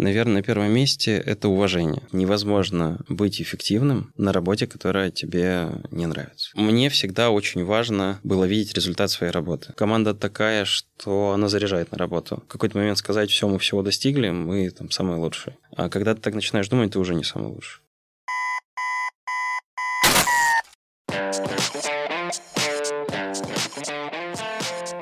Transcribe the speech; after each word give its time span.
Наверное, 0.00 0.36
на 0.36 0.42
первом 0.42 0.72
месте 0.72 1.18
это 1.18 1.50
уважение. 1.50 2.02
Невозможно 2.10 3.00
быть 3.06 3.42
эффективным 3.42 4.14
на 4.16 4.32
работе, 4.32 4.66
которая 4.66 5.10
тебе 5.10 5.68
не 5.90 6.06
нравится. 6.06 6.52
Мне 6.54 6.88
всегда 6.88 7.28
очень 7.28 7.66
важно 7.66 8.18
было 8.22 8.46
видеть 8.46 8.72
результат 8.72 9.10
своей 9.10 9.30
работы. 9.30 9.74
Команда 9.76 10.14
такая, 10.14 10.64
что 10.64 11.32
она 11.32 11.48
заряжает 11.48 11.92
на 11.92 11.98
работу. 11.98 12.42
В 12.46 12.50
какой-то 12.50 12.78
момент 12.78 12.96
сказать, 12.96 13.30
все, 13.30 13.46
мы 13.46 13.58
всего 13.58 13.82
достигли, 13.82 14.30
мы 14.30 14.70
там 14.70 14.90
самые 14.90 15.18
лучшие. 15.18 15.58
А 15.76 15.90
когда 15.90 16.14
ты 16.14 16.22
так 16.22 16.32
начинаешь 16.32 16.70
думать, 16.70 16.92
ты 16.92 16.98
уже 16.98 17.14
не 17.14 17.22
самый 17.24 17.48
лучший. 17.48 17.82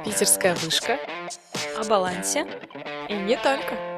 Питерская 0.04 0.56
вышка 0.56 0.98
о 1.78 1.84
балансе 1.84 2.44
и 3.08 3.14
не 3.14 3.36
только. 3.36 3.97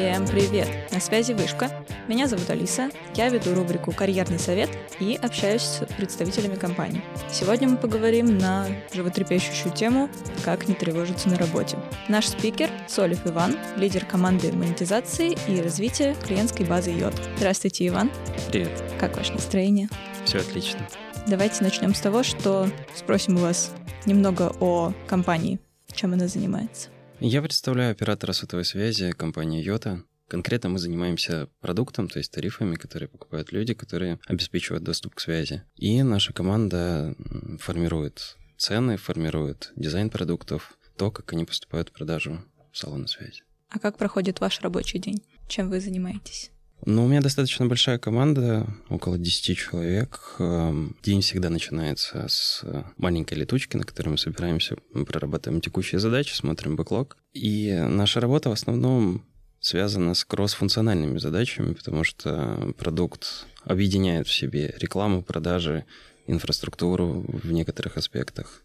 Всем 0.00 0.26
привет! 0.26 0.66
На 0.92 0.98
связи 0.98 1.32
Вышка. 1.32 1.70
Меня 2.08 2.26
зовут 2.26 2.48
Алиса. 2.48 2.88
Я 3.16 3.28
веду 3.28 3.54
рубрику 3.54 3.92
«Карьерный 3.92 4.38
совет» 4.38 4.70
и 4.98 5.20
общаюсь 5.22 5.60
с 5.60 5.86
представителями 5.94 6.54
компании. 6.54 7.02
Сегодня 7.30 7.68
мы 7.68 7.76
поговорим 7.76 8.38
на 8.38 8.66
животрепещущую 8.94 9.74
тему 9.74 10.08
«Как 10.42 10.68
не 10.68 10.74
тревожиться 10.74 11.28
на 11.28 11.36
работе». 11.36 11.76
Наш 12.08 12.28
спикер— 12.28 12.70
Солев 12.88 13.26
Иван, 13.26 13.58
лидер 13.76 14.06
команды 14.06 14.50
монетизации 14.52 15.36
и 15.46 15.60
развития 15.60 16.16
клиентской 16.24 16.64
базы 16.64 16.92
Йод. 16.92 17.14
Здравствуйте, 17.36 17.86
Иван. 17.88 18.10
Привет. 18.50 18.82
Как 18.98 19.18
ваше 19.18 19.34
настроение? 19.34 19.90
Все 20.24 20.38
отлично. 20.38 20.80
Давайте 21.26 21.62
начнем 21.62 21.94
с 21.94 22.00
того, 22.00 22.22
что 22.22 22.70
спросим 22.94 23.36
у 23.36 23.40
вас 23.40 23.70
немного 24.06 24.50
о 24.60 24.94
компании, 25.06 25.60
чем 25.92 26.14
она 26.14 26.26
занимается. 26.26 26.88
Я 27.22 27.42
представляю 27.42 27.92
оператора 27.92 28.32
сотовой 28.32 28.64
связи 28.64 29.12
компании 29.12 29.62
Йота. 29.62 30.02
Конкретно 30.26 30.70
мы 30.70 30.78
занимаемся 30.78 31.50
продуктом, 31.60 32.08
то 32.08 32.18
есть 32.18 32.32
тарифами, 32.32 32.76
которые 32.76 33.10
покупают 33.10 33.52
люди, 33.52 33.74
которые 33.74 34.18
обеспечивают 34.26 34.84
доступ 34.84 35.16
к 35.16 35.20
связи. 35.20 35.62
И 35.76 36.02
наша 36.02 36.32
команда 36.32 37.14
формирует 37.58 38.38
цены, 38.56 38.96
формирует 38.96 39.70
дизайн 39.76 40.08
продуктов, 40.08 40.78
то, 40.96 41.10
как 41.10 41.30
они 41.34 41.44
поступают 41.44 41.90
в 41.90 41.92
продажу 41.92 42.42
в 42.72 42.78
салоны 42.78 43.06
связи. 43.06 43.42
А 43.68 43.78
как 43.78 43.98
проходит 43.98 44.40
ваш 44.40 44.62
рабочий 44.62 44.98
день? 44.98 45.22
Чем 45.46 45.68
вы 45.68 45.80
занимаетесь? 45.80 46.50
Ну, 46.86 47.04
у 47.04 47.08
меня 47.08 47.20
достаточно 47.20 47.66
большая 47.66 47.98
команда, 47.98 48.66
около 48.88 49.18
10 49.18 49.56
человек. 49.56 50.36
Эм, 50.38 50.96
день 51.02 51.20
всегда 51.20 51.50
начинается 51.50 52.26
с 52.26 52.64
маленькой 52.96 53.34
летучки, 53.34 53.76
на 53.76 53.84
которой 53.84 54.10
мы 54.10 54.18
собираемся, 54.18 54.76
мы 54.94 55.04
прорабатываем 55.04 55.60
текущие 55.60 55.98
задачи, 55.98 56.32
смотрим 56.32 56.76
бэклог. 56.76 57.18
И 57.34 57.70
наша 57.88 58.20
работа 58.20 58.48
в 58.48 58.52
основном 58.52 59.26
связана 59.60 60.14
с 60.14 60.24
кросс-функциональными 60.24 61.18
задачами, 61.18 61.74
потому 61.74 62.02
что 62.02 62.72
продукт 62.78 63.46
объединяет 63.64 64.26
в 64.26 64.32
себе 64.32 64.74
рекламу, 64.78 65.22
продажи, 65.22 65.84
инфраструктуру 66.26 67.26
в 67.28 67.52
некоторых 67.52 67.98
аспектах. 67.98 68.62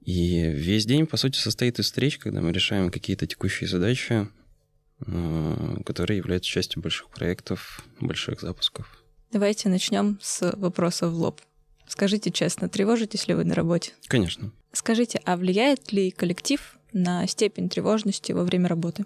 И 0.00 0.42
весь 0.42 0.86
день, 0.86 1.06
по 1.06 1.16
сути, 1.16 1.38
состоит 1.38 1.80
из 1.80 1.86
встреч, 1.86 2.18
когда 2.18 2.40
мы 2.40 2.52
решаем 2.52 2.90
какие-то 2.90 3.26
текущие 3.26 3.68
задачи, 3.68 4.28
Э, 4.28 4.39
которые 5.84 6.18
являются 6.18 6.50
частью 6.50 6.82
больших 6.82 7.08
проектов, 7.10 7.84
больших 8.00 8.40
запусков. 8.40 9.02
Давайте 9.32 9.68
начнем 9.68 10.18
с 10.20 10.52
вопроса 10.56 11.08
в 11.08 11.14
лоб. 11.14 11.40
Скажите 11.86 12.30
честно, 12.30 12.68
тревожитесь 12.68 13.28
ли 13.28 13.34
вы 13.34 13.44
на 13.44 13.54
работе? 13.54 13.92
Конечно. 14.06 14.52
Скажите, 14.72 15.20
а 15.24 15.36
влияет 15.36 15.92
ли 15.92 16.10
коллектив 16.10 16.60
на 16.92 17.26
степень 17.26 17.68
тревожности 17.68 18.32
во 18.32 18.44
время 18.44 18.68
работы? 18.68 19.04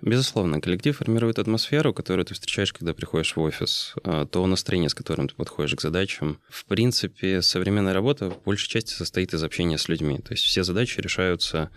Безусловно, 0.00 0.60
коллектив 0.60 0.96
формирует 0.96 1.38
атмосферу, 1.38 1.92
которую 1.92 2.24
ты 2.24 2.34
встречаешь, 2.34 2.72
когда 2.72 2.94
приходишь 2.94 3.36
в 3.36 3.40
офис, 3.40 3.94
а, 4.04 4.26
то 4.26 4.46
настроение, 4.46 4.88
с 4.88 4.94
которым 4.94 5.28
ты 5.28 5.34
подходишь 5.34 5.74
к 5.74 5.80
задачам. 5.80 6.38
В 6.48 6.64
принципе, 6.64 7.42
современная 7.42 7.94
работа 7.94 8.30
в 8.30 8.42
большей 8.42 8.68
части 8.68 8.92
состоит 8.92 9.34
из 9.34 9.42
общения 9.42 9.78
с 9.78 9.88
людьми. 9.88 10.18
То 10.18 10.32
есть 10.32 10.44
все 10.44 10.64
задачи 10.64 11.00
решаются 11.00 11.70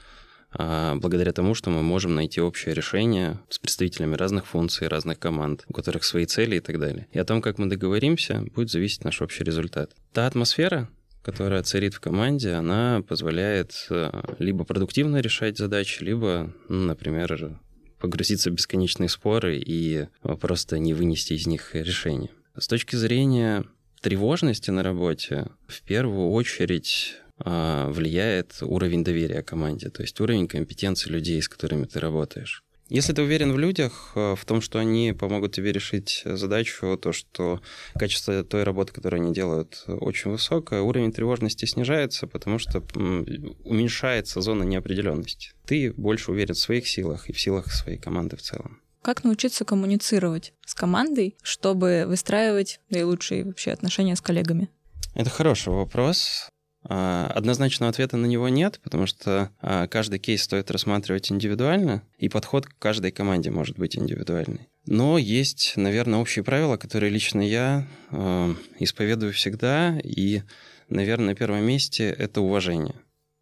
благодаря 0.58 1.31
тому, 1.31 1.53
что 1.53 1.69
мы 1.69 1.81
можем 1.81 2.16
найти 2.16 2.41
общее 2.41 2.74
решение 2.74 3.40
с 3.50 3.59
представителями 3.59 4.16
разных 4.16 4.46
функций, 4.46 4.88
разных 4.88 5.19
команд, 5.19 5.64
у 5.68 5.74
которых 5.74 6.03
свои 6.03 6.25
цели 6.25 6.58
и 6.58 6.59
так 6.59 6.80
далее. 6.80 7.08
И 7.12 7.19
о 7.19 7.25
том, 7.25 7.41
как 7.41 7.58
мы 7.58 7.68
договоримся, 7.68 8.44
будет 8.53 8.69
зависеть 8.69 9.03
наш 9.03 9.22
общий 9.22 9.44
результат. 9.44 9.91
Та 10.12 10.28
атмосфера, 10.28 10.90
которая 11.24 11.64
царит 11.64 11.94
в 11.94 12.00
команде, 12.00 12.52
она 12.52 13.02
позволяет 13.08 13.88
а, 13.90 14.36
либо 14.40 14.66
продуктивно 14.66 15.18
решать 15.18 15.58
задачи, 15.58 16.03
либо, 16.03 16.53
ну, 16.68 16.85
например, 16.85 17.59
погрузиться 18.00 18.52
в 18.52 18.53
бесконечные 18.53 19.09
споры 19.09 19.58
и 19.58 20.08
просто 20.41 20.78
не 20.78 20.94
вынести 20.94 21.34
из 21.34 21.47
них 21.47 21.74
решения. 21.74 22.30
С 22.58 22.68
точки 22.68 22.97
зрения 22.97 23.64
тревожности 24.02 24.70
на 24.70 24.84
работе, 24.84 25.47
в 25.66 25.81
первую 25.84 26.31
очередь 26.31 27.16
а, 27.16 27.22
влияет 27.38 28.58
уровень 28.62 29.04
доверия 29.04 29.42
команде, 29.42 29.90
то 29.90 30.02
есть 30.04 30.20
уровень 30.22 30.48
компетенции 30.48 31.10
людей, 31.10 31.42
с 31.42 31.50
которыми 31.50 31.86
ты 31.86 32.00
работаешь. 32.00 32.64
Если 32.90 33.14
ты 33.14 33.22
уверен 33.22 33.54
в 33.54 33.58
людях, 33.58 34.12
а, 34.14 34.36
в 34.36 34.46
том, 34.46 34.62
что 34.62 34.78
они 34.78 35.14
помогут 35.14 35.54
тебе 35.54 35.72
решить 35.72 36.22
задачу, 36.26 36.96
то, 37.02 37.12
что 37.12 37.62
качество 37.96 38.44
той 38.44 38.64
работы, 38.64 38.94
которую 38.94 39.24
они 39.24 39.34
делают, 39.34 39.84
очень 39.88 40.30
высокое, 40.30 40.82
уровень 40.82 41.12
тревожности 41.12 41.66
снижается, 41.66 42.28
потому 42.28 42.60
что 42.60 42.84
уменьшается 43.64 44.42
зона 44.42 44.64
неопределенности. 44.64 45.54
Ты 45.66 45.92
больше 45.94 46.32
уверен 46.32 46.56
в 46.56 46.60
своих 46.60 46.88
силах 46.88 47.30
и 47.30 47.34
в 47.34 47.40
силах 47.40 47.72
своей 47.72 47.98
команды 47.98 48.36
в 48.36 48.42
целом. 48.42 48.80
Как 49.02 49.24
научиться 49.24 49.66
коммуницировать 49.66 50.54
с 50.66 50.76
командой, 50.76 51.36
чтобы 51.42 52.06
выстраивать 52.06 52.80
наилучшие 52.90 53.44
вообще 53.44 53.72
отношения 53.72 54.16
с 54.16 54.22
коллегами? 54.22 54.70
Это 55.16 55.30
хороший 55.30 55.74
вопрос. 55.74 56.48
А, 56.86 57.28
однозначного 57.34 57.90
ответа 57.90 58.18
на 58.18 58.26
него 58.26 58.50
нет, 58.50 58.80
потому 58.84 59.06
что 59.06 59.50
а, 59.62 59.88
каждый 59.88 60.20
кейс 60.20 60.44
стоит 60.44 60.70
рассматривать 60.72 61.32
индивидуально, 61.32 62.04
и 62.18 62.30
подход 62.30 62.66
к 62.66 62.78
каждой 62.78 63.12
команде 63.12 63.52
может 63.52 63.78
быть 63.78 63.98
индивидуальный. 63.98 64.68
Но 64.86 65.18
есть, 65.18 65.74
наверное, 65.78 66.20
общие 66.20 66.44
правила, 66.44 66.76
которые 66.76 67.10
лично 67.10 67.40
я 67.40 67.88
э, 68.12 68.56
исповедую 68.80 69.32
всегда, 69.32 69.98
и, 70.04 70.42
наверное, 70.90 71.28
на 71.28 71.36
первом 71.36 71.64
месте 71.64 72.10
это 72.10 72.42
уважение. 72.42 72.96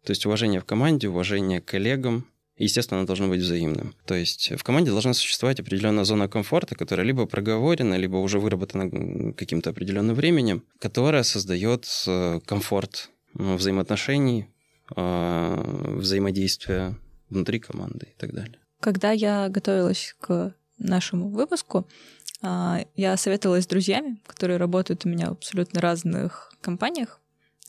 То 0.04 0.10
есть 0.10 0.24
уважение 0.24 0.60
в 0.60 0.64
команде, 0.64 1.08
уважение 1.08 1.60
к 1.60 1.64
коллегам, 1.64 2.26
естественно, 2.56 3.06
должно 3.06 3.28
быть 3.28 3.40
взаимным. 3.40 3.94
То 4.06 4.14
есть 4.14 4.52
в 4.56 4.62
команде 4.62 4.92
должна 4.92 5.14
существовать 5.14 5.58
определенная 5.58 6.04
зона 6.04 6.28
комфорта, 6.28 6.76
которая 6.76 7.06
либо 7.06 7.26
проговорена, 7.26 7.94
либо 7.94 8.16
уже 8.16 8.38
выработана 8.38 9.32
каким-то 9.32 9.70
определенным 9.70 10.14
временем, 10.14 10.62
которая 10.78 11.24
создает 11.24 11.86
э, 12.06 12.40
комфорт 12.44 13.10
взаимоотношений, 13.34 14.48
а, 14.94 15.62
взаимодействия 15.96 16.94
внутри 17.30 17.60
команды 17.60 18.08
и 18.14 18.20
так 18.20 18.34
далее. 18.34 18.58
Когда 18.80 19.12
я 19.12 19.48
готовилась 19.48 20.14
к 20.20 20.54
нашему 20.78 21.28
выпуску, 21.28 21.86
а, 22.42 22.84
я 22.96 23.16
советовалась 23.16 23.64
с 23.64 23.68
друзьями, 23.68 24.20
которые 24.26 24.56
работают 24.58 25.06
у 25.06 25.08
меня 25.08 25.28
в 25.28 25.32
абсолютно 25.32 25.80
разных 25.80 26.52
компаниях, 26.60 27.20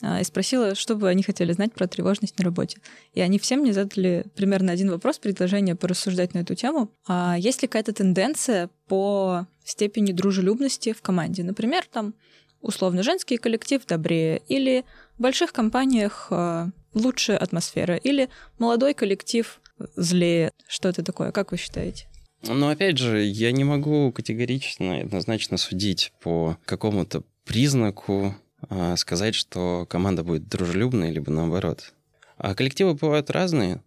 а, 0.02 0.20
и 0.20 0.24
спросила, 0.24 0.74
что 0.74 0.96
бы 0.96 1.08
они 1.08 1.22
хотели 1.22 1.52
знать 1.52 1.72
про 1.72 1.86
тревожность 1.86 2.38
на 2.38 2.44
работе. 2.44 2.78
И 3.12 3.20
они 3.20 3.38
все 3.38 3.56
мне 3.56 3.72
задали 3.72 4.26
примерно 4.34 4.72
один 4.72 4.90
вопрос, 4.90 5.18
предложение 5.18 5.76
порассуждать 5.76 6.34
на 6.34 6.38
эту 6.38 6.54
тему. 6.54 6.90
А 7.06 7.36
есть 7.38 7.62
ли 7.62 7.68
какая-то 7.68 7.92
тенденция 7.92 8.68
по 8.88 9.46
степени 9.64 10.12
дружелюбности 10.12 10.92
в 10.92 11.00
команде? 11.00 11.44
Например, 11.44 11.84
там 11.90 12.14
условно 12.60 13.02
женский 13.02 13.36
коллектив 13.36 13.84
добрее, 13.86 14.42
или 14.48 14.84
в 15.18 15.22
больших 15.22 15.52
компаниях 15.52 16.28
э, 16.30 16.66
лучшая 16.94 17.36
атмосфера, 17.36 17.96
или 17.96 18.28
молодой 18.58 18.94
коллектив 18.94 19.60
злее. 19.96 20.50
Что 20.68 20.88
это 20.88 21.02
такое? 21.02 21.32
Как 21.32 21.52
вы 21.52 21.58
считаете? 21.58 22.06
Ну, 22.46 22.68
опять 22.68 22.98
же, 22.98 23.22
я 23.22 23.52
не 23.52 23.64
могу 23.64 24.12
категорично, 24.12 25.00
однозначно 25.00 25.56
судить 25.56 26.12
по 26.20 26.58
какому-то 26.66 27.22
признаку, 27.44 28.34
э, 28.68 28.96
сказать, 28.96 29.34
что 29.34 29.86
команда 29.88 30.24
будет 30.24 30.48
дружелюбной, 30.48 31.10
либо 31.10 31.30
наоборот. 31.30 31.94
А 32.36 32.54
коллективы 32.54 32.94
бывают 32.94 33.30
разные. 33.30 33.82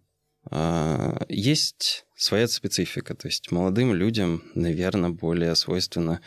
А, 0.50 1.24
есть 1.28 2.06
своя 2.16 2.48
специфика. 2.48 3.14
То 3.14 3.28
есть 3.28 3.50
молодым 3.50 3.94
людям, 3.94 4.42
наверное, 4.54 5.10
более 5.10 5.54
свойственно 5.54 6.20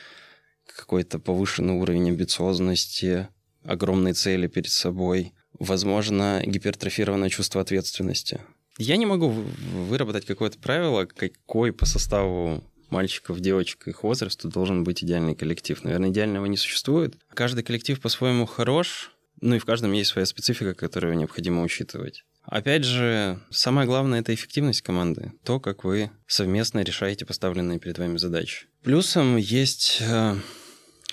какой-то 0.65 1.19
повышенный 1.19 1.74
уровень 1.74 2.09
амбициозности, 2.09 3.27
огромные 3.63 4.13
цели 4.13 4.48
перед 4.48 4.72
собой, 4.72 5.34
возможно, 5.60 6.42
гипертрофированное 6.46 7.30
чувство 7.30 7.62
ответственности. 7.62 8.42
Я 8.78 8.98
не 8.98 9.06
могу 9.06 9.30
выработать 9.30 10.25
какое-то 10.25 10.58
правило, 10.60 11.06
какой 11.06 11.74
по 11.74 11.86
составу 11.86 12.63
мальчиков, 12.90 13.40
девочек, 13.40 13.88
их 13.88 14.04
возрасту 14.04 14.50
должен 14.50 14.84
быть 14.84 15.04
идеальный 15.04 15.36
коллектив. 15.36 15.84
Наверное, 15.84 16.10
идеального 16.10 16.46
не 16.46 16.58
существует. 16.58 17.16
Каждый 17.34 17.63
коллектив 17.63 18.00
по-своему 18.00 18.46
хорош, 18.46 19.12
ну 19.40 19.56
и 19.56 19.60
в 19.60 19.66
каждом 19.66 19.94
есть 19.94 20.12
своя 20.12 20.25
специфика, 20.25 20.74
которую 20.74 21.18
необходимо 21.18 21.64
учитывать. 21.64 22.24
Опять 22.44 22.84
же, 22.84 23.40
самое 23.50 23.88
главное— 23.88 24.19
это 24.22 24.34
эффективность 24.34 24.81
команды, 24.81 25.31
то, 25.44 25.60
как 25.60 25.84
вы 25.84 26.12
совместно 26.28 26.80
решаете 26.80 27.25
поставленные 27.25 27.80
перед 27.80 27.98
вами 27.98 28.18
задачи. 28.18 28.66
Плюсом 28.84 29.38
есть 29.38 30.00
э, 30.02 30.36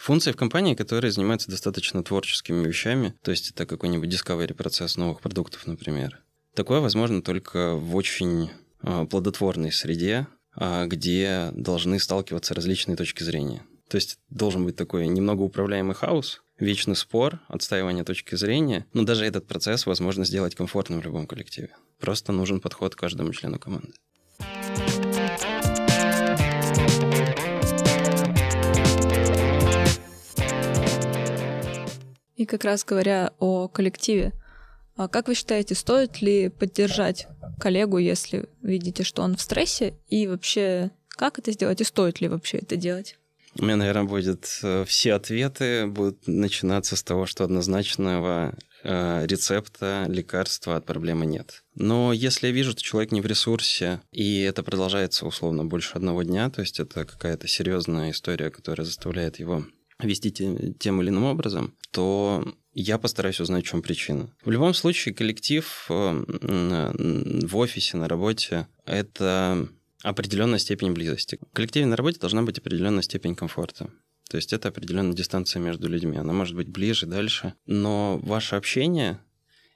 функции 0.01 0.33
в 0.33 0.37
компании, 0.37 0.75
которые 0.75 1.11
занимаются 1.11 1.51
достаточно 1.51 2.03
творческими 2.03 2.67
вещами, 2.67 3.15
то 3.23 3.31
есть 3.31 3.51
это 3.51 3.67
какой-нибудь 3.67 4.13
discovery 4.13 4.55
процесс 4.55 4.97
новых 4.97 5.21
продуктов, 5.21 5.67
например. 5.67 6.21
Такое 6.55 6.81
возможно 6.81 7.23
только 7.23 7.75
в 7.75 7.95
очень 7.95 8.51
э, 8.83 9.07
плодотворной 9.07 9.73
среде, 9.73 10.27
э, 10.57 10.87
где 10.87 11.51
должны 11.53 11.99
сталкиваться 11.99 12.55
различные 12.55 12.97
точки 12.97 13.23
зрения. 13.23 13.63
То 13.89 13.97
есть 13.97 14.19
должен 14.29 14.65
быть 14.65 14.77
такой 14.77 15.07
немного 15.07 15.43
управляемый 15.43 15.95
хаос, 15.95 16.43
вечный 16.59 16.97
спор, 16.97 17.41
отстаивание 17.49 18.05
точки 18.05 18.35
зрения, 18.35 18.87
но 18.93 19.05
даже 19.05 19.25
этот 19.25 19.47
процесс 19.47 19.87
возможно 19.87 20.25
сделать 20.25 20.55
комфортным 20.55 21.01
в 21.01 21.05
любом 21.05 21.27
коллективе. 21.27 21.71
Просто 22.01 22.33
нужен 22.33 22.61
подход 22.61 22.95
каждому 22.95 23.33
члену 23.33 23.59
команды. 23.59 23.93
И 32.39 32.47
как 32.47 32.63
раз 32.63 32.85
говоря 32.85 33.33
о 33.41 33.67
коллективе, 33.67 34.33
а 34.97 35.09
как 35.09 35.27
вы 35.27 35.35
считаете, 35.35 35.75
стоит 35.75 36.23
ли 36.23 36.49
поддержать 36.49 37.27
коллегу, 37.59 37.99
если 37.99 38.49
видите, 38.63 39.03
что 39.03 39.23
он 39.23 39.37
в 39.37 39.41
стрессе, 39.41 39.95
и 40.07 40.29
вообще 40.29 40.93
как 41.09 41.41
это 41.41 41.51
сделать, 41.51 41.81
и 41.81 41.85
стоит 41.85 42.21
ли 42.21 42.29
вообще 42.29 42.59
это 42.59 42.77
делать? 42.77 43.19
У 43.59 43.65
меня, 43.65 43.75
наверное, 43.75 44.05
будет 44.05 44.47
э, 44.63 44.85
все 44.87 45.15
ответы 45.15 45.89
будут 45.89 46.29
начинаться 46.29 46.95
с 46.95 47.03
того, 47.03 47.27
что 47.27 47.43
однозначного 47.43 48.57
э, 48.85 49.27
рецепта 49.27 50.05
лекарства 50.07 50.77
от 50.77 50.87
проблемы 50.87 51.27
нет. 51.27 51.65
Но 51.75 52.13
если 52.13 52.47
я 52.47 52.53
вижу, 52.53 52.71
что 52.71 52.83
человек 52.83 53.11
не 53.11 53.21
в 53.21 53.27
ресурсе, 53.27 54.01
и 54.13 54.43
это 54.43 54.63
продолжается 54.63 55.27
условно 55.27 55.65
больше 55.65 55.97
одного 55.97 56.23
дня, 56.23 56.51
то 56.51 56.61
есть 56.61 56.79
это 56.79 57.05
какая-то 57.05 57.49
серьезная 57.49 58.13
история, 58.13 58.51
которая 58.51 58.85
заставляет 58.85 59.41
его 59.41 59.65
вести 60.01 60.31
тем 60.31 61.03
или 61.03 61.09
иным 61.09 61.25
образом, 61.25 61.75
то 61.91 62.45
я 62.73 62.99
постараюсь 62.99 63.41
узнать, 63.41 63.65
в 63.65 63.69
чем 63.69 63.83
причина. 63.83 64.31
В 64.45 64.51
любом 64.51 64.75
случае, 64.75 65.15
коллектив 65.15 65.87
э, 65.89 66.25
в 67.47 67.57
офисе, 67.57 67.97
на 67.97 68.09
работе— 68.09 68.69
это 68.87 69.69
определенная 70.03 70.59
степень 70.59 70.93
близости. 70.93 71.39
В 71.51 71.55
коллективе 71.55 71.87
на 71.87 71.97
работе 71.97 72.21
должна 72.21 72.43
быть 72.43 72.59
определенная 72.59 73.03
степень 73.03 73.35
комфорта. 73.35 73.91
То 74.31 74.37
есть 74.37 74.53
это 74.53 74.69
определенная 74.69 75.15
дистанция 75.15 75.61
между 75.61 75.89
людьми. 75.89 76.19
Она 76.19 76.33
может 76.33 76.55
быть 76.55 76.69
ближе, 76.69 77.07
дальше. 77.07 77.55
Но 77.67 78.21
ваше 78.23 78.57
общение 78.57 79.19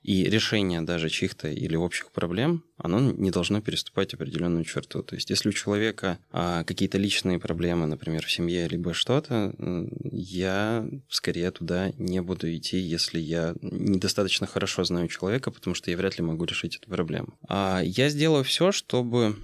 и 0.02 0.24
решение 0.24 0.80
даже 0.82 1.08
чьих-то 1.08 1.48
или 1.48 1.76
общих 1.76 2.10
проблем, 2.10 2.64
оно 2.76 3.00
не 3.00 3.30
должно 3.30 3.60
переступать 3.60 4.14
определенную 4.14 4.64
черту. 4.64 5.02
То 5.02 5.14
есть 5.14 5.30
если 5.30 5.48
у 5.48 5.52
человека 5.52 6.18
а, 6.30 6.64
какие-то 6.64 6.98
личные 6.98 7.38
проблемы, 7.38 7.86
например, 7.86 8.26
в 8.26 8.30
семье, 8.30 8.66
либо 8.68 8.94
что-то, 8.94 9.54
я 10.02 10.86
скорее 11.08 11.50
туда 11.52 11.92
не 11.98 12.20
буду 12.20 12.52
идти, 12.54 12.78
если 12.78 13.20
я 13.20 13.54
недостаточно 13.60 14.46
хорошо 14.46 14.84
знаю 14.84 15.08
человека, 15.08 15.50
потому 15.50 15.74
что 15.74 15.90
я 15.90 15.96
вряд 15.96 16.18
ли 16.18 16.24
могу 16.24 16.44
решить 16.44 16.76
эту 16.76 16.88
проблему. 16.88 17.38
А 17.48 17.80
я 17.84 18.08
сделаю 18.08 18.42
все, 18.44 18.72
чтобы 18.72 19.36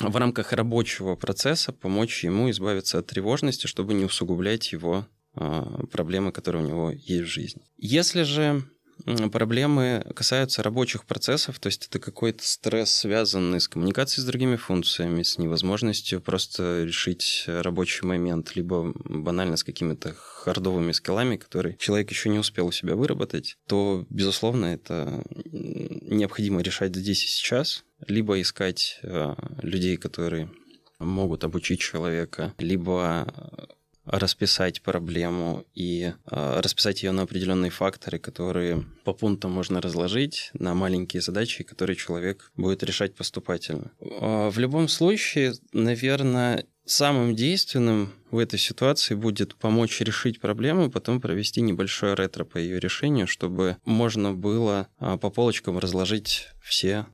в 0.00 0.16
рамках 0.16 0.52
рабочего 0.52 1.14
процесса 1.14 1.72
помочь 1.72 2.24
ему 2.24 2.50
избавиться 2.50 2.98
от 2.98 3.06
тревожности, 3.06 3.66
чтобы 3.66 3.94
не 3.94 4.04
усугублять 4.04 4.72
его 4.72 5.06
а, 5.34 5.86
проблемы, 5.92 6.32
которые 6.32 6.64
у 6.64 6.68
него 6.68 6.90
есть 6.90 7.24
в 7.24 7.32
жизни. 7.32 7.62
Если 7.76 8.22
же 8.22 8.64
проблемы 9.04 10.04
касаются 10.14 10.62
рабочих 10.62 11.04
процессов, 11.04 11.58
то 11.58 11.68
есть 11.68 11.86
это 11.86 11.98
какой-то 11.98 12.46
стресс, 12.46 12.92
связанный 12.92 13.60
с 13.60 13.68
коммуникацией 13.68 14.22
с 14.22 14.26
другими 14.26 14.56
функциями, 14.56 15.22
с 15.22 15.38
невозможностью 15.38 16.20
просто 16.20 16.84
решить 16.84 17.44
рабочий 17.46 18.06
момент, 18.06 18.56
либо 18.56 18.92
банально 19.04 19.56
с 19.56 19.64
какими-то 19.64 20.14
хардовыми 20.14 20.92
скиллами, 20.92 21.36
которые 21.36 21.76
человек 21.78 22.10
еще 22.10 22.28
не 22.28 22.38
успел 22.38 22.66
у 22.66 22.72
себя 22.72 22.96
выработать, 22.96 23.56
то, 23.66 24.06
безусловно, 24.10 24.66
это 24.66 25.22
необходимо 25.52 26.62
решать 26.62 26.94
здесь 26.94 27.24
и 27.24 27.28
сейчас, 27.28 27.84
либо 28.06 28.40
искать 28.40 29.00
э, 29.02 29.34
людей, 29.62 29.96
которые 29.96 30.50
могут 30.98 31.44
обучить 31.44 31.80
человека, 31.80 32.54
либо 32.58 33.26
расписать 34.06 34.82
проблему 34.82 35.64
и 35.74 36.12
э, 36.30 36.60
расписать 36.60 37.02
ее 37.02 37.10
на 37.10 37.22
определенные 37.22 37.70
факторы, 37.70 38.18
которые 38.18 38.84
по 39.04 39.12
пунктам 39.12 39.52
можно 39.52 39.80
разложить 39.80 40.50
на 40.54 40.74
маленькие 40.74 41.20
задачи, 41.20 41.64
которые 41.64 41.96
человек 41.96 42.50
будет 42.56 42.82
решать 42.82 43.14
поступательно. 43.14 43.90
Э, 44.00 44.48
в 44.48 44.58
любом 44.58 44.88
случае, 44.88 45.54
наверное, 45.72 46.66
самым 46.84 47.34
действенным 47.34 48.12
в 48.30 48.38
этой 48.38 48.60
ситуации 48.60 49.14
будет 49.14 49.56
помочь 49.56 50.00
решить 50.00 50.40
проблему, 50.40 50.88
потом 50.88 51.20
провести 51.20 51.60
небольшое 51.60 52.14
ретро 52.14 52.44
по 52.44 52.58
ее 52.58 52.78
решению, 52.78 53.26
чтобы 53.26 53.76
можно 53.84 54.32
было 54.32 54.86
э, 55.00 55.18
по 55.20 55.30
полочкам 55.30 55.78
разложить 55.78 56.48
все 56.62 57.06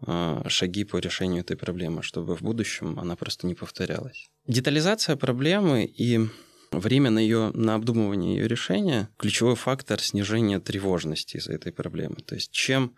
шаги 0.49 0.85
по 0.85 0.97
решению 0.97 1.41
этой 1.41 1.57
проблемы, 1.57 2.03
чтобы 2.03 2.37
в 2.37 2.43
будущем 2.43 2.99
она 2.99 3.17
просто 3.17 3.47
не 3.47 3.55
повторялась. 3.55 4.29
Детализация 4.47 5.17
проблемы 5.17 5.85
и 5.85 6.29
Время 6.73 7.11
на 7.11 7.19
ее 7.19 7.51
на 7.55 7.75
обдумывание 7.75 8.37
ее 8.37 8.49
решения 8.49 9.09
ключевой 9.19 9.57
фактор 9.57 10.01
снижения 10.01 10.59
тревожности 10.59 11.37
из-за 11.37 11.53
этой 11.53 11.71
проблемы. 11.71 12.17
То 12.17 12.35
есть 12.35 12.51
чем 12.51 12.95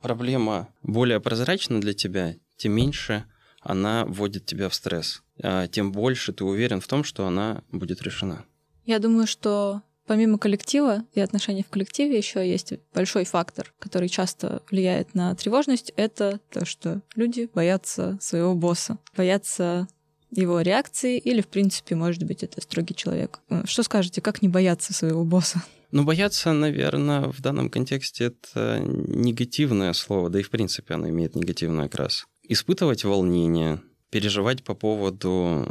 проблема 0.00 0.68
более 0.82 1.20
прозрачна 1.20 1.80
для 1.80 1.92
тебя, 1.92 2.34
тем 2.56 2.72
меньше 2.72 3.24
она 3.60 4.04
вводит 4.06 4.46
тебя 4.46 4.68
в 4.68 4.74
стресс, 4.74 5.22
а 5.40 5.68
тем 5.68 5.92
больше 5.92 6.32
ты 6.32 6.44
уверен 6.44 6.80
в 6.80 6.88
том, 6.88 7.04
что 7.04 7.26
она 7.26 7.62
будет 7.70 8.02
решена. 8.02 8.44
Я 8.84 8.98
думаю, 8.98 9.26
что 9.28 9.82
помимо 10.06 10.38
коллектива 10.38 11.04
и 11.14 11.20
отношений 11.20 11.62
в 11.62 11.68
коллективе 11.68 12.16
еще 12.16 12.48
есть 12.48 12.72
большой 12.92 13.24
фактор, 13.24 13.72
который 13.78 14.08
часто 14.08 14.62
влияет 14.70 15.14
на 15.14 15.34
тревожность. 15.36 15.92
Это 15.96 16.40
то, 16.50 16.64
что 16.64 17.02
люди 17.14 17.48
боятся 17.54 18.18
своего 18.20 18.54
босса, 18.54 18.98
боятся 19.16 19.86
его 20.32 20.60
реакции, 20.60 21.18
или, 21.18 21.40
в 21.40 21.46
принципе, 21.46 21.94
может 21.94 22.24
быть, 22.24 22.42
это 22.42 22.60
строгий 22.60 22.94
человек. 22.94 23.40
Э, 23.50 23.62
что 23.66 23.82
скажете, 23.82 24.20
как 24.20 24.42
не 24.42 24.48
бояться 24.48 24.92
своего 24.92 25.24
босса? 25.24 25.62
Ну, 25.90 26.04
бояться, 26.04 26.52
наверное, 26.52 27.28
в 27.28 27.40
данном 27.42 27.68
контексте 27.68 28.24
это 28.24 28.80
негативное 28.80 29.92
слово, 29.92 30.30
да 30.30 30.40
и, 30.40 30.42
в 30.42 30.50
принципе, 30.50 30.94
оно 30.94 31.08
имеет 31.10 31.36
негативный 31.36 31.84
окрас. 31.84 32.24
Испытывать 32.48 33.04
волнение, 33.04 33.82
переживать 34.10 34.64
по 34.64 34.74
поводу 34.74 35.68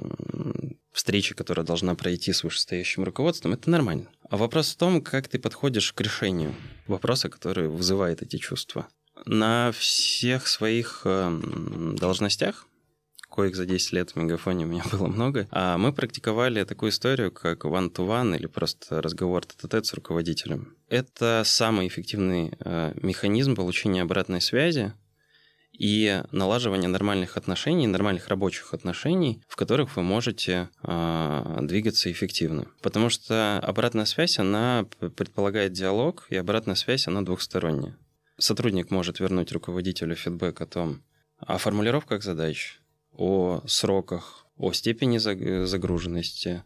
встречи, 0.92 1.34
которая 1.34 1.66
должна 1.66 1.96
пройти 1.96 2.34
с 2.34 2.44
вышестоящим 2.44 3.04
руководством, 3.04 3.54
это 3.54 3.70
нормально. 3.70 4.08
А 4.30 4.38
вопрос 4.38 4.72
в 4.72 4.78
том, 4.78 5.02
как 5.02 5.28
ты 5.28 5.40
подходишь 5.40 5.92
к 5.94 6.02
решению 6.02 6.54
вопроса, 6.88 7.30
который 7.30 7.68
вызывает 7.68 8.22
эти 8.22 8.38
чувства. 8.38 8.88
На 9.26 9.72
всех 9.72 10.48
своих 10.48 11.02
эм, 11.06 11.96
должностях 11.96 12.68
коих 13.32 13.56
за 13.56 13.66
10 13.66 13.94
лет 13.94 14.12
в 14.12 14.16
Мегафоне 14.18 14.66
у 14.66 14.68
меня 14.68 14.84
было 14.92 15.08
много, 15.08 15.48
а 15.52 15.78
мы 15.78 15.94
практиковали 15.94 16.64
такую 16.64 16.92
историю, 16.92 17.32
как 17.32 17.66
one-to-one 17.66 18.36
или 18.38 18.48
просто 18.48 19.02
разговор 19.02 19.46
тет 19.46 19.86
с 19.86 19.94
руководителем. 19.94 20.76
Это 20.90 21.44
самый 21.46 21.88
эффективный 21.88 22.54
э, 22.60 22.94
механизм 23.02 23.56
получения 23.56 24.02
обратной 24.02 24.42
связи 24.42 24.94
и 25.72 26.22
налаживания 26.32 26.90
нормальных 26.90 27.38
отношений, 27.38 27.88
нормальных 27.88 28.28
рабочих 28.28 28.74
отношений, 28.74 29.42
в 29.48 29.56
которых 29.56 29.96
вы 29.96 30.04
можете 30.04 30.70
э, 30.84 31.58
двигаться 31.62 32.12
эффективно. 32.12 32.68
Потому 32.82 33.10
что 33.10 33.60
обратная 33.60 34.06
связь, 34.06 34.38
она 34.38 34.86
предполагает 35.16 35.72
диалог, 35.72 36.28
и 36.30 36.36
обратная 36.36 36.76
связь, 36.76 37.08
она 37.08 37.22
двухсторонняя. 37.22 37.98
Сотрудник 38.38 38.92
может 38.92 39.20
вернуть 39.20 39.52
руководителю 39.52 40.16
фидбэк 40.16 40.62
о 40.62 40.66
том, 40.66 41.04
о 41.40 41.58
формулировках 41.58 42.24
задач, 42.24 42.81
о 43.16 43.62
сроках, 43.68 44.46
о 44.58 44.74
степени 44.74 45.18
загруженности, 45.18 46.64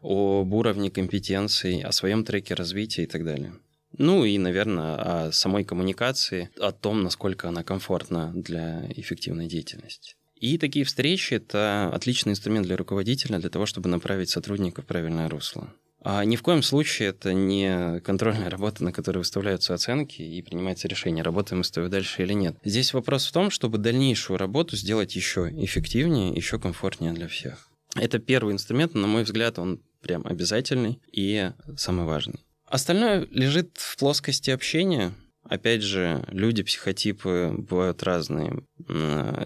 об 0.00 0.52
уровне 0.52 0.90
компетенций, 0.90 1.82
о 1.82 1.92
своем 1.92 2.24
треке 2.24 2.54
развития 2.54 3.04
и 3.04 3.06
так 3.06 3.24
далее. 3.24 3.54
Ну 3.98 4.24
и, 4.24 4.36
наверное, 4.36 5.26
о 5.28 5.32
самой 5.32 5.64
коммуникации, 5.64 6.50
о 6.60 6.72
том, 6.72 7.02
насколько 7.02 7.48
она 7.48 7.62
комфортна 7.62 8.32
для 8.34 8.84
эффективной 8.90 9.46
деятельности. 9.46 10.16
И 10.34 10.58
такие 10.58 10.84
встречи– 10.84 11.34
это 11.34 11.90
отличный 11.94 12.32
инструмент 12.32 12.66
для 12.66 12.76
руководителя 12.76 13.38
для 13.38 13.48
того, 13.48 13.64
чтобы 13.64 13.88
направить 13.88 14.28
сотрудника 14.28 14.82
в 14.82 14.86
правильное 14.86 15.30
русло. 15.30 15.72
А 16.08 16.24
ни 16.24 16.36
в 16.36 16.42
коем 16.42 16.62
случае 16.62 17.08
это 17.08 17.32
не 17.32 17.98
контрольная 17.98 18.48
работа, 18.48 18.84
на 18.84 18.92
которой 18.92 19.18
выставляются 19.18 19.74
оценки 19.74 20.22
и 20.22 20.40
принимается 20.40 20.86
решение, 20.86 21.24
работаем 21.24 21.58
мы 21.58 21.64
с 21.64 21.70
тобой 21.72 21.90
дальше 21.90 22.22
или 22.22 22.32
нет. 22.32 22.56
Здесь 22.62 22.94
вопрос 22.94 23.26
в 23.26 23.32
том, 23.32 23.50
чтобы 23.50 23.78
дальнейшую 23.78 24.38
работу 24.38 24.76
сделать 24.76 25.16
еще 25.16 25.50
эффективнее, 25.50 26.32
еще 26.32 26.60
комфортнее 26.60 27.12
для 27.12 27.26
всех. 27.26 27.70
Это 27.96 28.20
первый 28.20 28.54
инструмент, 28.54 28.94
на 28.94 29.08
мой 29.08 29.24
взгляд, 29.24 29.58
он 29.58 29.82
прям 30.00 30.24
обязательный 30.24 31.00
и 31.10 31.50
самый 31.76 32.06
важный. 32.06 32.38
Остальное 32.66 33.26
лежит 33.32 33.76
в 33.76 33.96
плоскости 33.96 34.50
общения. 34.50 35.12
Опять 35.48 35.82
же, 35.82 36.24
люди, 36.28 36.62
психотипы 36.62 37.54
бывают 37.56 38.02
разные, 38.02 38.62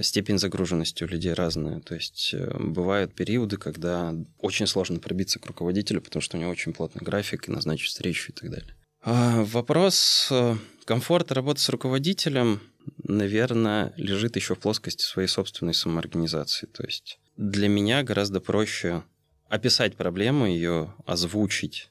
степень 0.02 0.38
загруженности 0.38 1.04
у 1.04 1.06
людей 1.06 1.32
разная. 1.32 1.80
То 1.80 1.94
есть 1.94 2.30
э, 2.32 2.56
бывают 2.58 3.14
периоды, 3.14 3.56
когда 3.56 4.14
очень 4.38 4.66
сложно 4.66 4.98
пробиться 4.98 5.38
к 5.38 5.46
руководителю, 5.46 6.00
потому 6.00 6.22
что 6.22 6.36
у 6.36 6.40
него 6.40 6.50
очень 6.50 6.72
плотный 6.72 7.02
график 7.02 7.48
и 7.48 7.52
назначить 7.52 7.88
встречу 7.88 8.32
и 8.32 8.34
так 8.34 8.50
далее. 8.50 8.74
А 9.02 9.44
вопрос 9.44 10.28
э, 10.30 10.56
комфорта 10.84 11.34
работы 11.34 11.60
с 11.60 11.68
руководителем, 11.68 12.60
наверное, 13.04 13.92
лежит 13.96 14.36
еще 14.36 14.54
в 14.54 14.58
плоскости 14.58 15.02
своей 15.02 15.28
собственной 15.28 15.74
самоорганизации. 15.74 16.66
То 16.66 16.84
есть 16.84 17.18
для 17.36 17.68
меня 17.68 18.02
гораздо 18.02 18.40
проще 18.40 19.02
описать 19.48 19.96
проблему, 19.96 20.46
ее 20.46 20.94
озвучить 21.06 21.89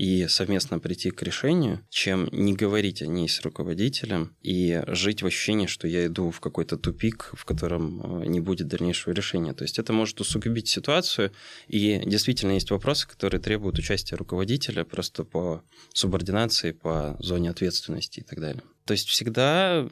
и 0.00 0.28
совместно 0.28 0.78
прийти 0.78 1.10
к 1.10 1.22
решению, 1.22 1.84
чем 1.90 2.26
не 2.32 2.54
говорить 2.54 3.02
о 3.02 3.06
ней 3.06 3.28
с 3.28 3.42
руководителем 3.42 4.34
и 4.40 4.82
жить 4.86 5.20
в 5.20 5.26
ощущении, 5.26 5.66
что 5.66 5.86
я 5.86 6.06
иду 6.06 6.30
в 6.30 6.40
какой-то 6.40 6.78
тупик, 6.78 7.30
в 7.34 7.44
котором 7.44 8.22
э, 8.22 8.26
не 8.26 8.40
будет 8.40 8.66
дальнейшего 8.66 9.12
решения. 9.12 9.52
То 9.52 9.64
есть 9.64 9.78
это 9.78 9.92
может 9.92 10.18
усугубить 10.18 10.68
ситуацию, 10.68 11.32
и 11.68 12.00
действительно 12.06 12.52
есть 12.52 12.70
вопросы, 12.70 13.06
которые 13.06 13.42
требуют 13.42 13.78
участия 13.78 14.16
руководителя 14.16 14.84
просто 14.84 15.24
по 15.24 15.62
субординации, 15.92 16.72
по 16.72 17.18
зоне 17.18 17.50
ответственности 17.50 18.20
и 18.20 18.22
так 18.22 18.40
далее. 18.40 18.62
То 18.86 18.92
есть 18.92 19.06
всегда, 19.06 19.86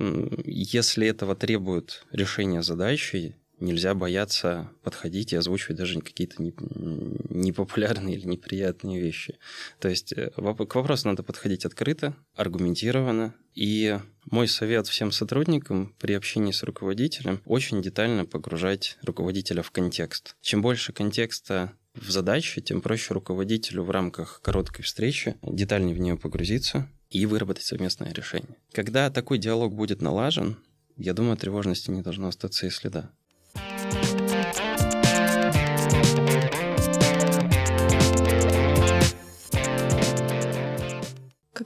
если 0.46 1.06
этого 1.06 1.36
требует 1.36 2.06
решения 2.12 2.62
задачи, 2.62 3.36
нельзя 3.60 3.94
бояться 3.94 4.70
подходить 4.82 5.32
и 5.32 5.36
озвучивать 5.36 5.76
даже 5.76 6.00
какие-то 6.00 6.42
непопулярные 6.42 8.16
или 8.16 8.26
неприятные 8.26 9.00
вещи. 9.00 9.38
То 9.80 9.88
есть 9.88 10.12
э, 10.12 10.30
к 10.30 10.74
вопросу 10.74 11.08
надо 11.08 11.22
подходить 11.22 11.64
открыто, 11.64 12.14
аргументированно. 12.34 13.34
И 13.54 13.98
мой 14.30 14.46
совет 14.46 14.86
всем 14.86 15.10
сотрудникам 15.10 15.94
при 15.98 16.12
общении 16.12 16.52
с 16.52 16.62
руководителем 16.62 17.42
очень 17.44 17.82
детально 17.82 18.24
погружать 18.24 18.98
руководителя 19.02 19.62
в 19.62 19.70
контекст. 19.70 20.36
Чем 20.40 20.62
больше 20.62 20.92
контекста 20.92 21.72
в 21.94 22.10
задаче, 22.10 22.60
тем 22.60 22.80
проще 22.80 23.14
руководителю 23.14 23.82
в 23.82 23.90
рамках 23.90 24.40
короткой 24.42 24.84
встречи 24.84 25.36
детальнее 25.42 25.94
в 25.94 25.98
нее 25.98 26.16
погрузиться 26.16 26.88
и 27.10 27.26
выработать 27.26 27.64
совместное 27.64 28.12
решение. 28.12 28.56
Когда 28.72 29.10
такой 29.10 29.38
диалог 29.38 29.74
будет 29.74 30.02
налажен, 30.02 30.58
я 30.96 31.14
думаю, 31.14 31.36
тревожности 31.36 31.90
не 31.90 32.02
должно 32.02 32.28
остаться 32.28 32.66
и 32.66 32.70
следа. 32.70 33.10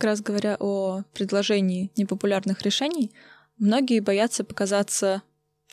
Как 0.03 0.09
раз 0.09 0.21
говоря 0.21 0.57
о 0.59 1.03
предложении 1.15 1.93
непопулярных 1.97 2.63
решений, 2.63 3.13
многие 3.59 4.01
боятся 4.01 4.43
показаться 4.43 5.23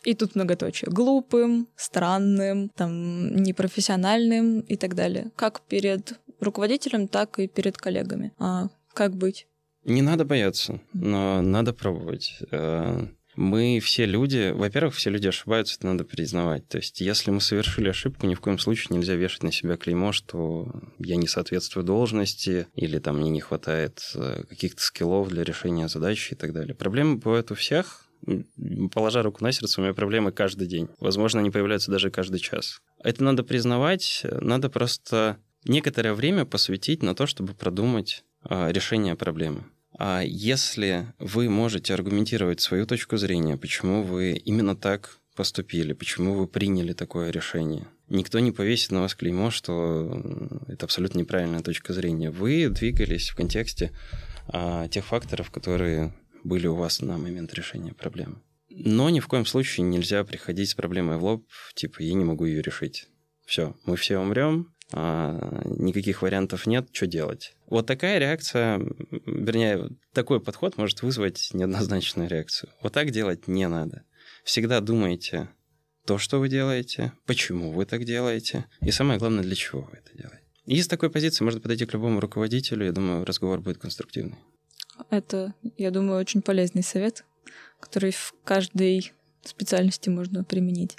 и 0.04 0.14
тут 0.14 0.36
многоточие. 0.36 0.92
Глупым, 0.92 1.68
странным, 1.76 2.70
там, 2.70 3.36
непрофессиональным 3.38 4.60
и 4.60 4.76
так 4.76 4.94
далее. 4.94 5.32
Как 5.36 5.62
перед 5.62 6.20
руководителем, 6.40 7.08
так 7.08 7.40
и 7.40 7.48
перед 7.48 7.76
коллегами. 7.80 8.32
А 8.38 8.68
как 8.94 9.16
быть? 9.16 9.48
Не 9.84 10.04
надо 10.04 10.26
бояться, 10.26 10.80
но 10.94 11.42
надо 11.42 11.74
пробовать. 11.74 12.38
Мы 13.40 13.80
все 13.80 14.06
люди, 14.06 14.52
во-первых, 14.54 14.96
все 14.96 15.10
люди 15.10 15.30
ошибаются, 15.30 15.78
это 15.78 15.88
надо 15.88 16.04
признавать. 16.04 16.68
То 16.68 16.78
есть, 16.78 17.00
если 17.00 17.32
мы 17.32 17.40
совершили 17.40 17.88
ошибку, 17.88 18.28
ни 18.28 18.36
в 18.36 18.42
коем 18.42 18.60
случае 18.60 18.98
нельзя 18.98 19.16
вешать 19.16 19.44
на 19.44 19.54
себя 19.54 19.78
клеймо, 19.78 20.12
что 20.12 20.70
я 20.98 21.16
не 21.16 21.26
соответствую 21.26 21.86
должности, 21.86 22.68
или 22.76 23.00
там 23.00 23.20
мне 23.20 23.30
не 23.30 23.40
хватает 23.40 24.02
э, 24.14 24.44
каких-то 24.50 24.82
скиллов 24.82 25.30
для 25.30 25.46
решения 25.46 25.88
задачи 25.88 26.34
и 26.34 26.36
так 26.36 26.52
далее. 26.52 26.76
Проблемы 26.76 27.16
бывают 27.16 27.50
у 27.52 27.56
всех, 27.56 28.10
положа 28.92 29.24
руку 29.24 29.42
на 29.42 29.54
сердце, 29.54 29.80
у 29.80 29.86
меня 29.86 29.94
проблемы 29.94 30.34
каждый 30.34 30.68
день. 30.68 30.90
Возможно, 31.00 31.40
они 31.40 31.50
появляются 31.50 31.92
даже 31.92 32.12
каждый 32.12 32.42
час. 32.42 32.82
Это 33.02 33.24
надо 33.24 33.44
признавать, 33.44 34.26
надо 34.26 34.70
просто 34.70 35.38
некоторое 35.64 36.14
время 36.14 36.44
посвятить 36.44 37.02
на 37.04 37.16
то, 37.16 37.26
чтобы 37.26 37.54
продумать 37.54 38.26
а, 38.44 38.70
решение 38.70 39.16
проблемы. 39.16 39.64
А 40.02 40.22
если 40.22 41.14
вы 41.20 41.50
можете 41.50 41.94
аргументировать 41.94 42.62
свою 42.62 42.86
точку 42.86 43.18
зрения, 43.18 43.58
почему 43.58 44.02
вы 44.02 44.32
именно 44.32 44.74
так 44.74 45.20
поступили, 45.36 45.92
почему 45.92 46.36
вы 46.36 46.48
приняли 46.48 46.94
такое 46.94 47.32
решение, 47.32 47.86
никто 48.08 48.40
не 48.40 48.54
повесит 48.54 48.92
на 48.92 49.02
вас 49.02 49.14
клеймо, 49.14 49.52
что 49.52 50.24
это 50.70 50.86
абсолютно 50.86 51.20
неправильная 51.20 51.60
точка 51.60 51.92
зрения. 51.92 52.32
Вы 52.32 52.70
двигались 52.70 53.28
в 53.28 53.36
контексте 53.36 53.92
а, 54.48 54.88
тех 54.88 55.06
факторов, 55.06 55.52
которые 55.52 56.14
были 56.46 56.68
у 56.68 56.76
вас 56.76 57.02
на 57.02 57.18
момент 57.18 57.54
решения 57.54 57.94
проблемы. 57.94 58.42
Но 58.70 59.10
ни 59.10 59.20
в 59.20 59.28
коем 59.28 59.46
случае 59.46 59.86
нельзя 59.86 60.24
приходить 60.24 60.70
с 60.70 60.76
проблемой 60.76 61.18
в 61.18 61.26
лоб, 61.26 61.46
типа, 61.76 62.02
я 62.02 62.14
не 62.14 62.24
могу 62.24 62.46
ее 62.46 62.62
решить. 62.62 63.10
Все, 63.46 63.76
мы 63.84 63.98
все 63.98 64.18
умрем, 64.18 64.74
а, 64.92 65.62
никаких 65.66 66.22
вариантов 66.22 66.66
нет, 66.66 66.90
что 66.92 67.08
делать? 67.08 67.54
Вот 67.68 67.86
такая 67.86 68.18
реакция, 68.18 68.82
вернее, 69.26 69.90
такой 70.14 70.42
подход 70.42 70.78
может 70.78 71.04
вызвать 71.04 71.50
неоднозначную 71.54 72.28
реакцию. 72.28 72.72
Вот 72.82 72.94
так 72.94 73.12
делать 73.12 73.48
не 73.48 73.68
надо. 73.68 74.04
Всегда 74.44 74.80
думайте 74.80 75.50
то, 76.06 76.18
что 76.18 76.40
вы 76.40 76.50
делаете, 76.50 77.14
почему 77.26 77.72
вы 77.72 77.86
так 77.86 78.04
делаете, 78.04 78.66
и 78.82 78.90
самое 78.90 79.20
главное, 79.20 79.44
для 79.44 79.56
чего 79.56 79.82
вы 79.82 79.98
это 79.98 80.18
делаете. 80.18 80.44
И 80.66 80.82
с 80.82 80.88
такой 80.88 81.10
позиции 81.10 81.44
можно 81.44 81.60
подойти 81.60 81.86
к 81.86 81.94
любому 81.94 82.20
руководителю, 82.20 82.86
я 82.86 82.92
думаю, 82.92 83.26
разговор 83.26 83.60
будет 83.60 83.78
конструктивный. 83.78 84.38
Это, 85.10 85.54
я 85.78 85.92
думаю, 85.92 86.20
очень 86.20 86.42
полезный 86.42 86.84
совет, 86.84 87.26
который 87.80 88.12
в 88.12 88.34
каждой 88.44 89.14
специальности 89.44 90.10
можно 90.10 90.44
применить. 90.44 90.98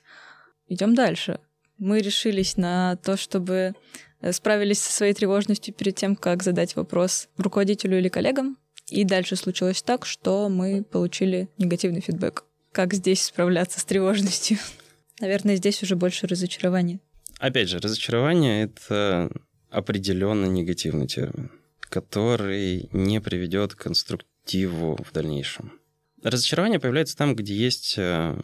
Идем 0.68 0.94
дальше 0.94 1.40
мы 1.80 2.00
решились 2.00 2.56
на 2.56 2.96
то, 2.96 3.16
чтобы 3.16 3.75
э, 4.20 4.32
справились 4.32 4.78
со 4.78 4.92
своей 4.92 5.14
тревожностью 5.14 5.75
перед 5.75 5.96
тем, 5.96 6.14
как 6.14 6.42
задать 6.42 6.76
вопрос 6.76 7.28
руководителю 7.37 7.99
или 7.99 8.08
коллегам. 8.08 8.58
И 8.88 9.04
дальше 9.04 9.34
случилось 9.37 9.82
так, 9.82 10.04
что 10.04 10.49
мы 10.49 10.84
получили 10.84 11.49
негативный 11.58 12.00
фидбэк. 12.00 12.44
Как 12.72 12.94
здесь 12.94 13.22
справляться 13.22 13.80
с 13.80 13.84
тревожностью? 13.84 14.58
Наверное, 15.20 15.56
здесь 15.56 15.82
уже 15.82 15.96
больше 15.96 16.26
разочарования. 16.26 17.00
Опять 17.38 17.68
же, 17.68 17.78
разочарование— 17.78 18.64
это 18.64 19.30
определенно 19.70 20.46
негативный 20.46 21.06
термин, 21.06 21.50
который 21.80 22.88
не 22.92 23.20
приведет 23.20 23.75
к 23.75 23.82
конструктиву 23.82 24.99
в 25.02 25.12
дальнейшем. 25.12 25.79
Разочарование 26.23 26.79
появляется 26.79 27.17
там, 27.17 27.35
где 27.35 27.55
есть, 27.55 27.95
э, 27.97 28.37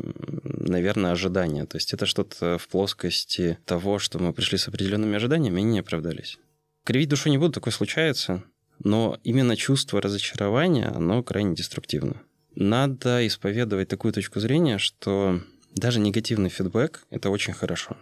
наверное, 0.42 1.12
ожидания. 1.12 1.66
То 1.66 1.76
есть 1.76 1.92
это 1.92 2.06
что-то 2.06 2.58
в 2.58 2.68
плоскости 2.68 3.58
того, 3.64 3.98
что 3.98 4.18
мы 4.18 4.32
пришли 4.32 4.58
с 4.58 4.68
определенными 4.68 5.16
ожиданиями, 5.16 5.58
они 5.58 5.72
не 5.72 5.78
оправдались. 5.80 6.38
Кривить 6.84 7.08
душу 7.08 7.28
не 7.28 7.38
буду, 7.38 7.52
такое 7.52 7.72
случается, 7.72 8.44
но 8.82 9.18
именно 9.24 9.56
чувство 9.56 10.00
разочарования, 10.00 10.86
оно 10.86 11.22
крайне 11.22 11.54
деструктивно. 11.54 12.22
Надо 12.54 13.26
исповедовать 13.26 13.88
такую 13.88 14.14
точку 14.14 14.40
зрения, 14.40 14.78
что 14.78 15.42
даже 15.74 16.00
негативный 16.00 16.48
фидбэк— 16.48 17.04
это 17.10 17.28
очень 17.28 17.52
хорошо. 17.52 17.96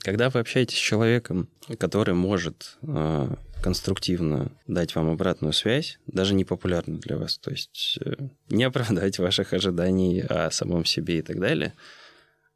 Когда 0.00 0.30
вы 0.30 0.40
общаетесь 0.40 0.78
с 0.78 0.80
человеком, 0.80 1.48
который 1.78 2.14
может 2.14 2.78
э, 2.82 3.34
конструктивно 3.62 4.52
дать 4.66 4.94
вам 4.94 5.10
обратную 5.10 5.52
связь, 5.52 5.98
даже 6.06 6.34
не 6.34 6.44
популярную 6.44 7.00
для 7.00 7.16
вас, 7.16 7.38
то 7.38 7.50
есть 7.50 7.98
э, 8.04 8.28
не 8.48 8.64
оправдать 8.64 9.18
ваших 9.18 9.52
ожиданий 9.52 10.20
о 10.20 10.50
самом 10.50 10.84
себе 10.84 11.18
и 11.18 11.22
так 11.22 11.38
далее, 11.40 11.74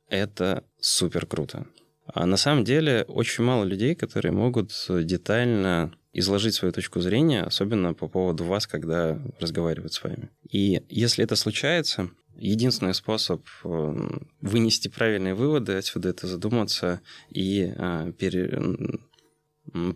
это 0.09 0.65
супер 0.81 1.27
круто. 1.27 1.67
А 2.07 2.27
на 2.27 2.37
самом 2.37 2.65
деле 2.65 3.05
очень 3.09 3.45
мало 3.45 3.65
людей, 3.65 3.95
которые 3.95 4.33
могут 4.33 4.73
детально 4.89 5.95
изложить 6.13 6.55
свою 6.55 6.73
точку 6.73 7.01
зрения, 7.01 7.43
особенно 7.43 7.95
по 7.95 8.09
поводу 8.09 8.45
вас, 8.45 8.67
когда 8.67 9.19
разговаривают 9.41 9.95
с 9.95 10.03
вами. 10.03 10.29
И 10.49 10.83
если 10.89 11.25
это 11.25 11.37
случается, 11.37 12.11
единственный 12.37 12.95
способ 12.95 13.47
э, 13.65 14.19
вынести 14.41 14.89
правильные 14.89 15.35
выводы 15.35 15.75
отсюда 15.75 16.11
это 16.11 16.27
задуматься 16.27 17.01
и 17.31 17.73
э, 17.75 18.13
пере 18.19 18.61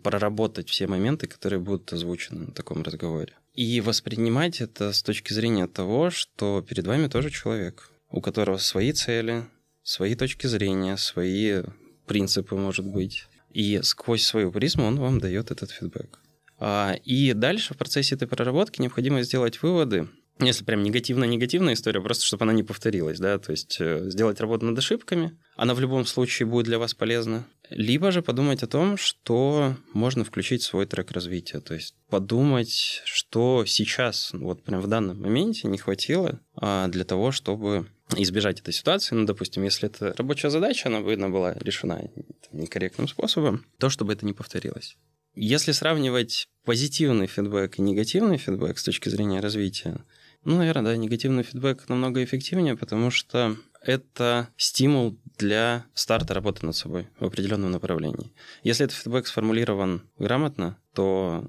проработать 0.02 0.68
все 0.68 0.86
моменты, 0.86 1.26
которые 1.26 1.60
будут 1.60 1.92
озвучены 1.92 2.46
на 2.46 2.52
таком 2.52 2.82
разговоре. 2.82 3.34
И 3.54 3.80
воспринимать 3.80 4.60
это 4.60 4.92
с 4.92 5.02
точки 5.02 5.32
зрения 5.32 5.66
того, 5.66 6.10
что 6.10 6.64
перед 6.66 6.86
вами 6.86 7.08
тоже 7.08 7.30
человек, 7.30 7.90
у 8.10 8.20
которого 8.20 8.58
свои 8.58 8.92
цели, 8.92 9.46
свои 9.82 10.14
точки 10.14 10.46
зрения, 10.46 10.96
свои 10.96 11.62
принципы, 12.06 12.54
может 12.54 12.86
быть. 12.86 13.26
И 13.50 13.80
сквозь 13.82 14.24
свою 14.24 14.52
призму 14.52 14.84
он 14.84 14.98
вам 14.98 15.18
дает 15.18 15.50
этот 15.50 15.70
фидбэк. 15.70 16.20
А, 16.58 16.94
и 17.04 17.32
дальше 17.32 17.74
в 17.74 17.76
процессе 17.78 18.14
этой 18.14 18.28
проработки 18.28 18.80
необходимо 18.80 19.22
сделать 19.22 19.62
выводы, 19.62 20.08
если 20.38 20.64
прям 20.64 20.82
негативная-негативная 20.82 21.74
история, 21.74 22.02
просто 22.02 22.26
чтобы 22.26 22.44
она 22.44 22.52
не 22.52 22.62
повторилась, 22.62 23.18
да, 23.18 23.38
то 23.38 23.52
есть 23.52 23.78
э, 23.80 24.10
сделать 24.10 24.38
работу 24.38 24.66
над 24.66 24.76
ошибками, 24.76 25.38
она 25.56 25.72
в 25.72 25.80
любом 25.80 26.04
случае 26.04 26.46
будет 26.46 26.66
для 26.66 26.78
вас 26.78 26.92
полезна. 26.92 27.46
Либо 27.70 28.12
же 28.12 28.22
подумать 28.22 28.62
о 28.62 28.66
том, 28.66 28.96
что 28.96 29.76
можно 29.92 30.24
включить 30.24 30.62
в 30.62 30.66
свой 30.66 30.86
трек 30.86 31.10
развития. 31.12 31.60
То 31.60 31.74
есть 31.74 31.94
подумать, 32.08 33.02
что 33.04 33.64
сейчас, 33.66 34.30
вот 34.32 34.62
прям 34.62 34.80
в 34.80 34.86
данном 34.86 35.20
моменте 35.20 35.68
не 35.68 35.78
хватило 35.78 36.40
а, 36.54 36.88
для 36.88 37.04
того, 37.04 37.32
чтобы 37.32 37.88
избежать 38.14 38.60
этой 38.60 38.72
ситуации. 38.72 39.14
Ну, 39.14 39.26
допустим, 39.26 39.64
если 39.64 39.88
это 39.88 40.14
рабочая 40.16 40.50
задача, 40.50 40.88
она, 40.88 41.00
видно, 41.00 41.28
была 41.28 41.54
решена 41.54 42.08
некорректным 42.52 43.08
способом, 43.08 43.64
то, 43.78 43.90
чтобы 43.90 44.12
это 44.12 44.24
не 44.24 44.32
повторилось. 44.32 44.96
Если 45.34 45.72
сравнивать 45.72 46.48
позитивный 46.64 47.26
фидбэк 47.26 47.78
и 47.78 47.82
негативный 47.82 48.38
фидбэк 48.38 48.78
с 48.78 48.84
точки 48.84 49.08
зрения 49.08 49.40
развития, 49.40 50.00
ну, 50.44 50.56
наверное, 50.56 50.92
да, 50.92 50.96
негативный 50.96 51.42
фидбэк 51.42 51.88
намного 51.88 52.22
эффективнее, 52.22 52.76
потому 52.76 53.10
что 53.10 53.56
это 53.86 54.48
стимул 54.56 55.16
для 55.38 55.86
старта 55.94 56.34
работы 56.34 56.66
над 56.66 56.74
собой 56.74 57.08
в 57.20 57.24
определенном 57.24 57.70
направлении. 57.70 58.32
Если 58.62 58.84
этот 58.84 58.96
фидбэк 58.96 59.26
сформулирован 59.26 60.02
грамотно, 60.18 60.78
то 60.94 61.48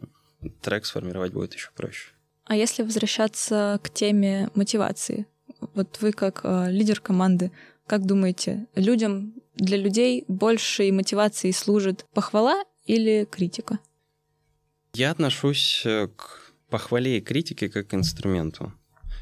трек 0.62 0.86
сформировать 0.86 1.34
будет 1.34 1.53
еще 1.53 1.70
проще. 1.75 2.12
А 2.46 2.56
если 2.56 2.84
возвращаться 2.84 3.79
к 3.84 3.89
теме 3.89 4.50
мотивации? 4.56 5.25
Вот 5.74 5.98
вы 6.01 6.12
как 6.12 6.41
э, 6.44 6.72
лидер 6.72 7.00
команды, 7.00 7.51
как 7.88 8.06
думаете, 8.06 8.67
людям, 8.75 9.34
для 9.56 9.77
людей 9.77 10.24
большей 10.27 10.91
мотивацией 10.91 11.53
служит 11.53 12.06
похвала 12.13 12.63
или 12.86 13.27
критика? 13.29 13.79
Я 14.94 15.12
отношусь 15.12 15.82
э, 15.86 16.08
к 16.08 16.53
похвале 16.70 17.17
и 17.17 17.22
критике 17.22 17.70
как 17.70 17.88
к 17.88 17.94
инструменту. 17.94 18.74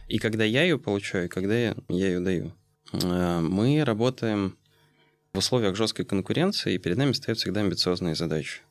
И 0.07 0.19
когда 0.19 0.43
я 0.43 0.63
ее 0.63 0.77
получаю, 0.77 1.25
и 1.25 1.29
когда 1.29 1.55
я 1.55 1.75
ее 1.87 2.19
даю. 2.19 2.53
Э, 2.93 3.39
мы 3.39 3.83
работаем 3.83 4.57
в 5.33 5.39
условиях 5.39 5.75
жесткой 5.75 6.05
конкуренции, 6.05 6.75
и 6.75 6.77
перед 6.77 6.97
нами 6.97 7.11
стоят 7.11 7.37
всегда 7.39 7.61
амбициозные 7.61 8.15
задачи. 8.15 8.61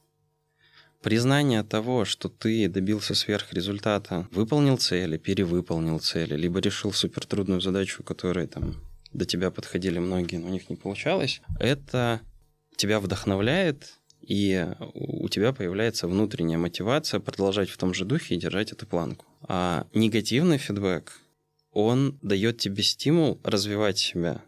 Признание 1.03 1.63
того, 1.63 2.07
что 2.07 2.31
ты 2.31 2.67
добился 2.67 3.15
сверхрезультата, 3.15 4.27
выполнил 4.31 4.79
цели, 4.79 5.19
перевыполнил 5.19 5.99
цели, 5.99 6.35
либо 6.35 6.61
решил 6.61 6.93
супертрудную 6.93 7.61
задачу, 7.61 8.03
которая 8.03 8.47
там 8.47 8.77
до 9.13 9.27
тебя 9.27 9.51
подходили 9.51 9.99
многие, 9.99 10.37
но 10.37 10.47
у 10.47 10.51
них 10.51 10.71
не 10.71 10.77
получалось, 10.77 11.43
это 11.61 12.21
тебя 12.77 13.01
вдохновляет, 13.01 13.93
и 14.23 14.67
у 14.95 15.29
тебя 15.29 15.53
появляется 15.53 16.09
внутренняя 16.09 16.57
мотивация 16.57 17.21
продолжать 17.21 17.69
в 17.69 17.77
том 17.77 17.93
же 17.93 18.07
духе 18.07 18.35
и 18.35 18.39
держать 18.39 18.73
эту 18.73 18.87
планку. 18.87 19.27
А 19.43 19.87
негативный 19.93 20.57
фидбэк, 20.57 21.13
он 21.75 22.19
дает 22.23 22.59
тебе 22.59 22.83
стимул 22.83 23.41
развивать 23.43 23.99
себя. 23.99 24.43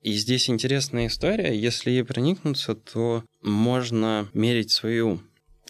И 0.00 0.12
здесь 0.14 0.48
интересная 0.48 1.08
история. 1.08 1.56
Если 1.58 1.90
ей 1.90 2.04
проникнуться, 2.04 2.74
то 2.74 3.24
можно 3.42 4.28
мерить 4.32 4.70
свою, 4.70 5.20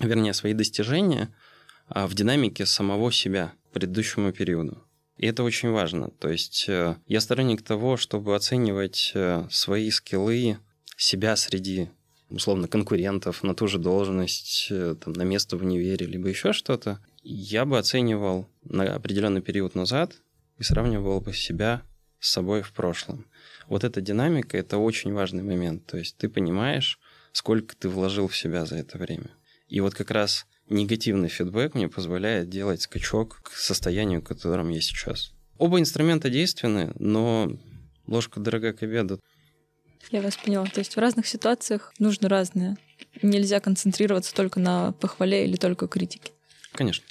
вернее, 0.00 0.32
свои 0.32 0.54
достижения 0.54 1.34
а, 1.88 2.06
в 2.06 2.14
динамике 2.14 2.64
самого 2.64 3.10
себя 3.10 3.52
к 3.70 3.74
предыдущему 3.74 4.32
периоду. 4.32 4.82
И 5.18 5.26
это 5.26 5.42
очень 5.42 5.70
важно. 5.70 6.10
То 6.18 6.28
есть 6.28 6.66
э, 6.68 6.96
я 7.06 7.20
сторонник 7.20 7.62
того, 7.62 7.96
чтобы 7.96 8.34
оценивать 8.34 9.12
э, 9.14 9.46
свои 9.50 9.90
скиллы 9.90 10.58
себя 10.96 11.36
среди 11.36 11.88
условно 12.30 12.66
конкурентов 12.68 13.42
на 13.42 13.54
ту 13.54 13.68
же 13.68 13.78
должность, 13.78 14.68
э, 14.70 14.96
там, 15.02 15.12
на 15.12 15.22
место 15.22 15.56
в 15.56 15.62
универе, 15.62 16.06
либо 16.06 16.28
еще 16.28 16.52
что-то, 16.52 16.98
я 17.22 17.64
бы 17.64 17.78
оценивал 17.78 18.48
на 18.64 18.94
определенный 18.94 19.42
период 19.42 19.74
назад 19.74 20.16
и 20.58 20.62
сравнивал 20.62 21.20
бы 21.20 21.32
себя 21.32 21.82
с 22.20 22.30
собой 22.30 22.62
в 22.62 22.72
прошлом. 22.72 23.26
Вот 23.68 23.84
эта 23.84 24.00
динамика– 24.00 24.56
это 24.58 24.78
очень 24.78 25.12
важный 25.12 25.42
момент. 25.42 25.86
То 25.86 25.98
есть 25.98 26.16
ты 26.16 26.28
понимаешь, 26.28 26.98
сколько 27.32 27.76
ты 27.76 27.88
вложил 27.88 28.28
в 28.28 28.36
себя 28.36 28.64
за 28.64 28.76
это 28.76 28.98
время. 28.98 29.30
И 29.68 29.80
вот 29.80 29.94
как 29.94 30.10
раз 30.10 30.46
негативный 30.68 31.28
фидбэк 31.28 31.74
мне 31.74 31.88
позволяет 31.88 32.48
делать 32.48 32.82
скачок 32.82 33.40
к 33.42 33.52
состоянию, 33.52 34.20
в 34.20 34.24
котором 34.24 34.68
я 34.68 34.80
сейчас. 34.80 35.32
Оба 35.58 35.80
инструмента 35.80 36.30
действенны, 36.30 36.92
но 36.98 37.58
ложка 38.06 38.40
дорога 38.40 38.72
к 38.72 38.82
обеду. 38.82 39.20
Я 40.10 40.20
вас 40.20 40.36
поняла. 40.36 40.66
То 40.66 40.80
есть 40.80 40.96
в 40.96 40.98
разных 40.98 41.26
ситуациях 41.26 41.92
нужно 41.98 42.28
разное. 42.28 42.76
Нельзя 43.22 43.60
концентрироваться 43.60 44.34
только 44.34 44.60
на 44.60 44.92
похвале 44.92 45.44
или 45.46 45.56
только 45.56 45.88
критике. 45.88 46.32
Конечно. 46.72 47.04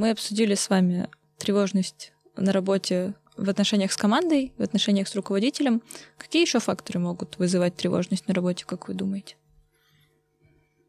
Мы 0.00 0.12
обсудили 0.12 0.54
с 0.54 0.70
вами 0.70 1.10
тревожность 1.36 2.14
на 2.34 2.52
работе 2.52 3.12
в 3.36 3.50
отношениях 3.50 3.92
с 3.92 3.98
командой, 3.98 4.54
в 4.56 4.62
отношениях 4.62 5.06
с 5.06 5.14
руководителем. 5.14 5.82
Какие 6.16 6.40
еще 6.40 6.58
факторы 6.58 6.98
могут 6.98 7.36
вызывать 7.36 7.76
тревожность 7.76 8.26
на 8.26 8.32
работе, 8.32 8.64
как 8.64 8.88
вы 8.88 8.94
думаете? 8.94 9.36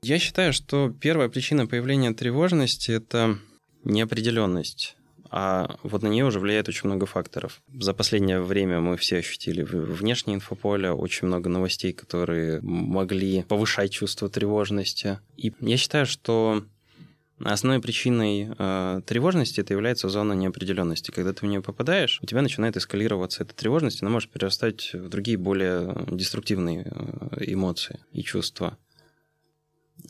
Я 0.01 0.17
считаю, 0.17 0.53
что 0.53 0.89
первая 0.89 1.27
причина 1.27 1.67
появления 1.67 2.13
тревожности– 2.13 2.91
это 2.91 3.37
неопределенность. 3.83 4.95
А 5.29 5.75
вот 5.83 6.03
на 6.03 6.07
нее 6.07 6.23
уже 6.23 6.39
влияет 6.39 6.69
очень 6.69 6.87
много 6.87 7.05
факторов. 7.05 7.61
За 7.67 7.93
последнее 7.93 8.39
время 8.39 8.79
мы 8.79 8.95
все 8.95 9.17
ощутили 9.17 9.63
внешнее 9.63 10.35
инфополе, 10.35 10.91
очень 10.91 11.27
много 11.27 11.49
новостей, 11.49 11.91
которые 11.91 12.61
могли 12.61 13.43
повышать 13.43 13.91
чувство 13.91 14.29
тревожности. 14.29 15.19
И 15.35 15.51
я 15.59 15.75
считаю, 15.75 16.05
что 16.05 16.63
Основной 17.43 17.81
причиной 17.81 18.53
э, 18.57 19.01
тревожности 19.05 19.61
это 19.61 19.73
является 19.73 20.09
зона 20.09 20.33
неопределенности. 20.33 21.11
Когда 21.11 21.33
ты 21.33 21.45
в 21.45 21.49
нее 21.49 21.61
попадаешь, 21.61 22.19
у 22.21 22.25
тебя 22.25 22.41
начинает 22.41 22.77
эскалироваться 22.77 23.43
эта 23.43 23.55
тревожность, 23.55 24.01
она 24.01 24.11
может 24.11 24.29
перерастать 24.29 24.93
в 24.93 25.09
другие 25.09 25.37
более 25.37 26.05
деструктивные 26.09 26.85
э, 26.85 27.43
эмоции 27.47 27.99
и 28.11 28.21
чувства. 28.21 28.77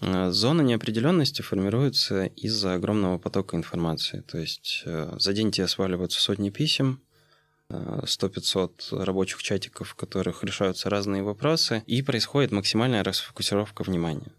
Э, 0.02 0.32
зона 0.32 0.62
неопределенности 0.62 1.42
формируется 1.42 2.26
из-за 2.26 2.74
огромного 2.74 3.18
потока 3.18 3.56
информации. 3.56 4.22
То 4.22 4.38
есть 4.38 4.84
э, 4.86 5.16
за 5.18 5.34
день 5.34 5.52
тебе 5.52 5.68
сваливаются 5.68 6.20
сотни 6.20 6.50
писем, 6.50 7.02
100-500 7.70 9.04
рабочих 9.06 9.42
чатиков, 9.42 9.88
в 9.88 9.96
которых 9.96 10.44
решаются 10.44 10.90
разные 10.90 11.24
вопросы, 11.24 11.84
и 11.88 12.02
происходит 12.02 12.52
максимальная 12.52 13.02
расфокусировка 13.02 13.84
внимания. 13.84 14.34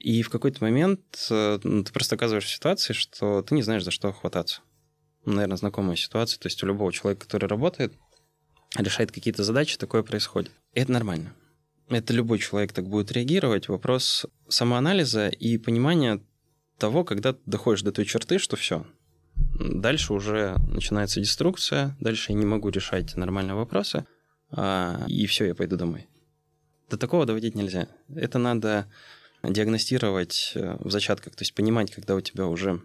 И 0.00 0.22
в 0.22 0.30
какой-то 0.30 0.64
момент 0.64 1.00
ну, 1.30 1.84
ты 1.84 1.92
просто 1.92 2.16
оказываешься 2.16 2.50
в 2.50 2.56
ситуации, 2.56 2.92
что 2.94 3.42
ты 3.42 3.54
не 3.54 3.62
знаешь, 3.62 3.84
за 3.84 3.90
что 3.90 4.12
хвататься. 4.12 4.62
Наверное, 5.26 5.58
знакомая 5.58 5.96
ситуация. 5.96 6.38
То 6.38 6.46
есть 6.46 6.62
у 6.62 6.66
любого 6.66 6.92
человека, 6.92 7.26
который 7.26 7.46
работает, 7.46 7.92
решает 8.76 9.12
какие-то 9.12 9.44
задачи, 9.44 9.76
такое 9.76 10.02
происходит. 10.02 10.50
И 10.72 10.80
это 10.80 10.92
нормально. 10.92 11.34
Это 11.88 12.14
любой 12.14 12.38
человек 12.38 12.72
так 12.72 12.88
будет 12.88 13.12
реагировать. 13.12 13.68
Вопрос 13.68 14.26
самоанализа 14.48 15.28
и 15.28 15.58
понимания 15.58 16.22
того, 16.78 17.04
когда 17.04 17.34
ты 17.34 17.40
доходишь 17.44 17.82
до 17.82 17.92
той 17.92 18.06
черты, 18.06 18.38
что 18.38 18.56
все. 18.56 18.86
Дальше 19.58 20.14
уже 20.14 20.56
начинается 20.68 21.20
деструкция, 21.20 21.96
дальше 22.00 22.32
я 22.32 22.38
не 22.38 22.46
могу 22.46 22.70
решать 22.70 23.16
нормальные 23.16 23.54
вопросы, 23.54 24.06
а, 24.50 25.04
и 25.06 25.26
все, 25.26 25.46
я 25.46 25.54
пойду 25.54 25.76
домой. 25.76 26.08
До 26.88 26.96
такого 26.96 27.26
доводить 27.26 27.54
нельзя. 27.54 27.88
Это 28.14 28.38
надо 28.38 28.86
диагностировать 29.42 30.52
э, 30.54 30.76
в 30.80 30.90
зачатках, 30.90 31.34
то 31.34 31.42
есть 31.42 31.54
понимать, 31.54 31.90
когда 31.90 32.14
у 32.14 32.20
тебя 32.20 32.46
уже 32.46 32.82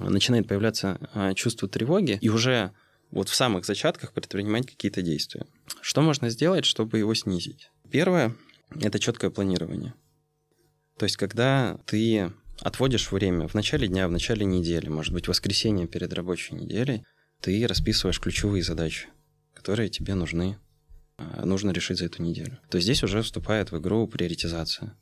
начинает 0.00 0.46
появляться 0.46 0.98
а, 1.14 1.34
чувство 1.34 1.68
тревоги, 1.68 2.18
и 2.20 2.28
уже 2.28 2.72
вот 3.10 3.28
в 3.28 3.34
самых 3.34 3.64
зачатках 3.64 4.12
предпринимать 4.12 4.66
какие-то 4.66 5.02
действия. 5.02 5.46
Что 5.80 6.02
можно 6.02 6.30
сделать, 6.30 6.64
чтобы 6.64 6.98
его 6.98 7.14
снизить? 7.14 7.70
Первое– 7.90 8.36
это 8.80 8.98
четкое 8.98 9.30
планирование. 9.30 9.94
То 10.96 11.04
есть, 11.04 11.16
когда 11.16 11.80
ты 11.86 12.30
отводишь 12.60 13.10
время 13.10 13.48
в 13.48 13.54
начале 13.54 13.88
дня, 13.88 14.06
в 14.06 14.12
начале 14.12 14.44
недели, 14.44 14.88
может 14.88 15.12
быть, 15.12 15.28
воскресенье 15.28 15.86
перед 15.86 16.12
рабочей 16.12 16.54
неделей, 16.54 17.04
ты 17.40 17.66
расписываешь 17.66 18.20
ключевые 18.20 18.62
задачи, 18.62 19.08
которые 19.54 19.88
тебе 19.88 20.14
нужны, 20.14 20.58
а, 21.16 21.46
нужно 21.46 21.70
решить 21.70 21.98
за 21.98 22.04
эту 22.04 22.22
неделю. 22.22 22.58
То 22.68 22.76
есть 22.76 22.84
здесь 22.84 23.02
уже 23.02 23.22
вступает 23.22 23.72
в 23.72 23.78
игру 23.78 24.06
приоритизация. 24.06 24.96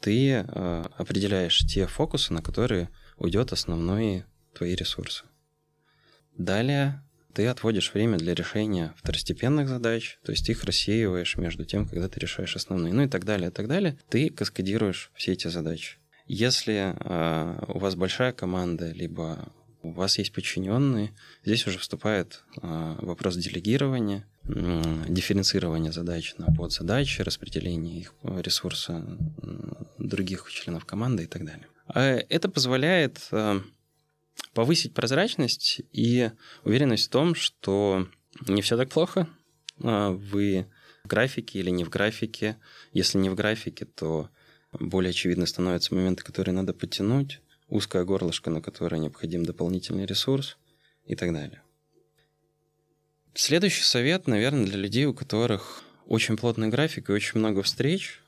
Ты 0.00 0.30
э, 0.30 0.84
определяешь 0.96 1.58
те 1.60 1.86
фокусы, 1.86 2.32
на 2.32 2.42
которые 2.42 2.90
уйдет 3.16 3.52
основные 3.52 4.26
твои 4.54 4.74
ресурсы. 4.74 5.24
Далее 6.36 7.02
ты 7.34 7.46
отводишь 7.48 7.92
время 7.92 8.16
для 8.16 8.34
решения 8.34 8.94
второстепенных 8.96 9.68
задач, 9.68 10.18
то 10.24 10.32
есть 10.32 10.48
их 10.48 10.64
рассеиваешь 10.64 11.36
между 11.36 11.66
тем, 11.66 11.86
когда 11.86 12.08
ты 12.08 12.18
решаешь 12.18 12.56
основные, 12.56 12.94
ну 12.94 13.02
и 13.02 13.08
так 13.08 13.24
далее, 13.24 13.50
и 13.50 13.52
так 13.52 13.68
далее. 13.68 13.98
Ты 14.08 14.30
каскадируешь 14.30 15.10
все 15.14 15.32
эти 15.32 15.48
задачи. 15.48 15.98
Если 16.26 16.94
э, 16.98 17.64
у 17.68 17.78
вас 17.78 17.94
большая 17.94 18.32
команда, 18.32 18.90
либо 18.90 19.52
у 19.88 19.92
вас 19.92 20.18
есть 20.18 20.32
подчиненные, 20.32 21.12
здесь 21.44 21.66
уже 21.66 21.78
вступает 21.78 22.44
э, 22.62 22.96
вопрос 23.00 23.36
делегирования, 23.36 24.26
э, 24.44 25.04
дифференцирования 25.08 25.92
задач 25.92 26.34
на 26.38 26.46
подзадачи, 26.46 27.22
распределения 27.22 28.00
их 28.00 28.14
ресурса 28.22 29.04
других 29.98 30.50
членов 30.50 30.84
команды 30.84 31.24
и 31.24 31.26
так 31.26 31.44
далее. 31.44 31.66
Это 32.28 32.48
позволяет 32.48 33.30
повысить 34.52 34.94
прозрачность 34.94 35.82
и 35.92 36.30
уверенность 36.64 37.06
в 37.06 37.10
том, 37.10 37.34
что 37.34 38.08
не 38.46 38.62
все 38.62 38.76
так 38.76 38.88
плохо. 38.88 39.28
А, 39.82 40.10
вы 40.10 40.66
в 41.04 41.08
графике 41.08 41.60
или 41.60 41.70
не 41.70 41.84
в 41.84 41.90
графике. 41.90 42.56
Если 42.92 43.18
не 43.18 43.30
в 43.30 43.34
графике, 43.34 43.84
то 43.84 44.30
более 44.72 45.10
очевидно 45.10 45.46
становятся 45.46 45.94
моменты, 45.94 46.24
которые 46.24 46.54
надо 46.54 46.74
подтянуть, 46.74 47.40
узкое 47.68 48.04
горлышко, 48.04 48.50
на 48.50 48.60
которое 48.60 48.98
необходим 48.98 49.44
дополнительный 49.44 50.06
ресурс 50.06 50.56
и 51.04 51.16
так 51.16 51.32
далее. 51.32 51.62
Следующий 53.34 53.82
совет, 53.82 54.26
наверное, 54.26 54.64
для 54.64 54.78
людей, 54.78 55.04
у 55.04 55.14
которых 55.14 55.82
очень 56.06 56.36
плотный 56.36 56.68
график 56.68 57.10
и 57.10 57.12
очень 57.12 57.38
много 57.38 57.62
встреч. 57.62 58.20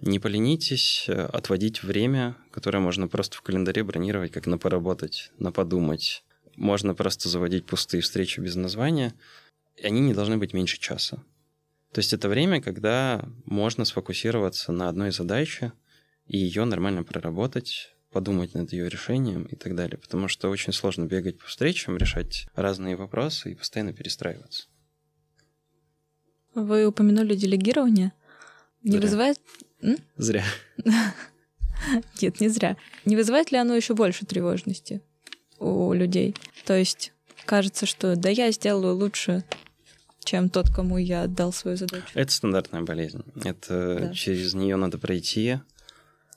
Не 0.00 0.18
поленитесь 0.18 1.06
э, 1.08 1.12
отводить 1.12 1.82
время, 1.82 2.36
которое 2.50 2.80
можно 2.80 3.08
просто 3.08 3.36
в 3.36 3.42
календаре 3.42 3.84
бронировать, 3.84 4.32
как 4.32 4.46
на 4.46 4.58
поработать, 4.58 5.30
на 5.38 5.52
подумать. 5.52 6.24
Можно 6.56 6.94
просто 6.94 7.28
заводить 7.28 7.66
пустые 7.66 8.00
встречи 8.00 8.40
без 8.40 8.56
названия. 8.56 9.14
И 9.76 9.86
они 9.86 10.00
не 10.00 10.14
должны 10.14 10.36
быть 10.36 10.52
меньше 10.52 10.78
часа. 10.78 11.22
То 11.92 12.00
есть 12.00 12.12
это 12.12 12.28
время, 12.28 12.60
когда 12.60 13.26
можно 13.44 13.84
сфокусироваться 13.84 14.72
на 14.72 14.88
одной 14.88 15.12
задаче 15.12 15.72
и 16.26 16.36
ее 16.36 16.64
нормально 16.64 17.04
проработать, 17.04 17.95
подумать 18.16 18.54
над 18.54 18.72
ее 18.72 18.88
решением 18.88 19.42
и 19.42 19.56
так 19.56 19.74
далее. 19.74 19.98
Потому 19.98 20.26
что 20.26 20.48
очень 20.48 20.72
сложно 20.72 21.04
бегать 21.04 21.38
по 21.38 21.44
встречам, 21.48 21.98
решать 21.98 22.48
разные 22.54 22.96
вопросы 22.96 23.52
и 23.52 23.54
постоянно 23.54 23.92
перестраиваться. 23.92 24.68
Вы 26.54 26.86
упомянули 26.86 27.34
делегирование. 27.34 28.12
Не 28.82 28.92
зря. 28.92 29.00
вызывает... 29.02 29.38
М? 29.82 29.98
Зря. 30.16 30.44
Нет, 32.22 32.40
не 32.40 32.48
зря. 32.48 32.78
Не 33.04 33.16
вызывает 33.16 33.52
ли 33.52 33.58
оно 33.58 33.76
еще 33.76 33.92
больше 33.92 34.24
тревожности 34.24 35.02
у 35.58 35.92
людей? 35.92 36.34
То 36.64 36.74
есть 36.74 37.12
кажется, 37.44 37.84
что 37.84 38.16
да 38.16 38.30
я 38.30 38.50
сделаю 38.50 38.96
лучше, 38.96 39.44
чем 40.24 40.48
тот, 40.48 40.70
кому 40.74 40.96
я 40.96 41.24
отдал 41.24 41.52
свою 41.52 41.76
задачу. 41.76 42.06
Это 42.14 42.32
стандартная 42.32 42.80
болезнь. 42.80 43.22
Это 43.44 43.98
да. 44.00 44.14
через 44.14 44.54
нее 44.54 44.76
надо 44.76 44.96
пройти. 44.96 45.58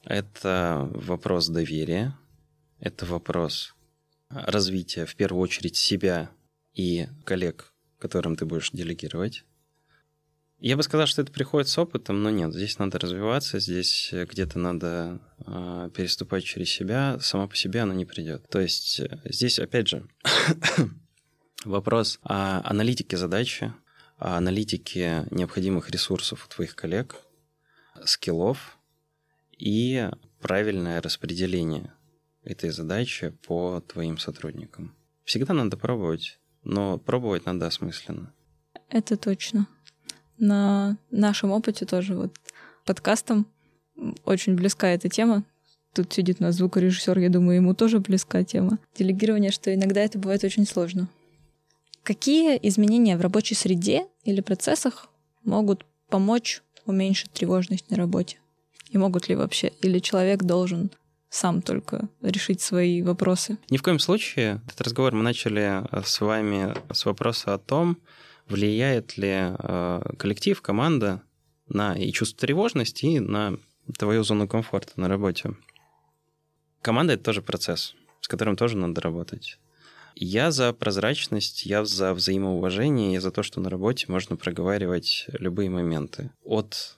Это 0.10 0.90
вопрос 0.92 1.50
доверия. 1.50 2.18
Это 2.80 3.06
вопрос 3.06 3.76
развития, 4.30 5.06
в 5.06 5.16
первую 5.16 5.40
очередь, 5.40 5.76
себя 5.76 6.32
и 6.74 7.08
коллег, 7.26 7.72
которым 8.00 8.36
ты 8.36 8.46
будешь 8.46 8.72
делегировать. 8.72 9.46
Я 10.58 10.78
бы 10.78 10.82
сказал, 10.82 11.06
что 11.06 11.22
это 11.22 11.32
приходит 11.32 11.70
с 11.70 11.78
опытом, 11.78 12.24
но 12.24 12.32
нет, 12.32 12.56
здесь 12.56 12.80
надо 12.80 12.98
развиваться, 12.98 13.60
здесь 13.60 14.10
где-то 14.12 14.58
надо 14.58 15.22
э, 15.46 15.92
переступать 15.96 16.44
через 16.44 16.72
себя, 16.72 17.20
само 17.20 17.48
по 17.48 17.56
себе 17.56 17.82
оно 17.82 17.94
не 17.94 18.06
придет. 18.06 18.50
То 18.50 18.60
есть 18.60 19.00
э, 19.00 19.22
здесь, 19.26 19.60
опять 19.60 19.90
же, 19.90 20.10
вопрос 21.66 22.20
о 22.24 22.68
аналитике 22.68 23.16
задачи, 23.16 23.72
о 24.18 24.38
аналитике 24.38 25.28
необходимых 25.30 25.92
ресурсов 25.92 26.48
у 26.48 26.50
твоих 26.50 26.76
коллег, 26.76 27.16
скиллов 28.04 28.79
и 29.60 30.10
правильное 30.42 31.02
распределение 31.02 31.94
этой 32.44 32.72
задачи 32.72 33.30
по 33.46 33.82
твоим 33.82 34.18
сотрудникам. 34.18 34.96
Всегда 35.24 35.54
надо 35.54 35.78
пробовать, 35.78 36.40
но 36.64 36.98
пробовать 36.98 37.46
надо 37.46 37.68
осмысленно. 37.68 38.34
Это 38.90 39.18
точно 39.18 39.68
на 40.40 40.98
нашем 41.12 41.52
опыте 41.52 41.86
тоже 41.86 42.16
вот 42.16 42.36
подкастом 42.86 43.46
очень 44.26 44.56
близка 44.56 44.88
эта 44.88 45.10
тема. 45.10 45.44
Тут 45.94 46.14
сидит 46.14 46.38
у 46.40 46.44
нас 46.44 46.56
звукорежиссер, 46.56 47.18
я 47.20 47.30
думаю, 47.30 47.58
ему 47.58 47.74
тоже 47.74 48.00
близка 48.00 48.44
тема. 48.44 48.80
Делегирование, 48.96 49.52
что 49.52 49.74
иногда 49.74 50.02
это 50.02 50.18
бывает 50.18 50.44
очень 50.44 50.66
сложно. 50.66 51.08
Какие 52.04 52.58
изменения 52.68 53.18
в 53.18 53.22
рабочей 53.22 53.56
среде 53.56 54.08
или 54.24 54.42
процессах 54.42 55.10
могут 55.44 55.86
помочь 56.10 56.64
уменьшить 56.86 57.32
тревожность 57.32 57.90
на 57.92 57.98
работе? 57.98 58.38
И 58.90 58.98
могут 58.98 59.30
ли 59.30 59.36
вообще? 59.36 59.72
Или 59.82 60.00
человек 60.00 60.44
должен 60.44 60.92
сам 61.30 61.62
только 61.62 62.10
решить 62.22 62.62
свои 62.62 63.02
вопросы? 63.02 63.58
Ни 63.70 63.78
в 63.78 63.84
коем 63.84 64.00
случае. 64.00 64.62
Этот 64.68 64.82
разговор 64.82 65.14
мы 65.14 65.24
начали 65.24 65.84
с 66.04 66.22
вами 66.22 66.74
с 66.92 67.06
вопроса 67.06 67.54
о 67.54 67.60
том, 67.60 67.98
влияет 68.48 69.18
ли 69.18 69.34
э, 69.34 70.02
коллектив, 70.18 70.60
команда 70.62 71.22
на 71.68 71.96
и 71.96 72.12
чувство 72.12 72.40
тревожности, 72.40 73.06
и 73.06 73.20
на 73.20 73.58
твою 73.98 74.24
зону 74.24 74.48
комфорта 74.48 74.94
на 74.96 75.08
работе. 75.08 75.56
Команда— 76.82 77.14
это 77.16 77.24
тоже 77.24 77.42
процесс, 77.42 77.96
с 78.22 78.28
которым 78.28 78.56
тоже 78.56 78.78
надо 78.78 79.02
работать. 79.02 79.60
Я 80.16 80.52
за 80.52 80.74
прозрачность, 80.74 81.66
я 81.66 81.86
за 81.86 82.14
взаимоуважение, 82.14 83.14
я 83.14 83.22
за 83.22 83.32
то, 83.32 83.44
что 83.44 83.62
на 83.62 83.70
работе 83.70 84.06
можно 84.10 84.36
проговаривать 84.36 85.28
любые 85.28 85.70
моменты. 85.70 86.32
От 86.44 86.98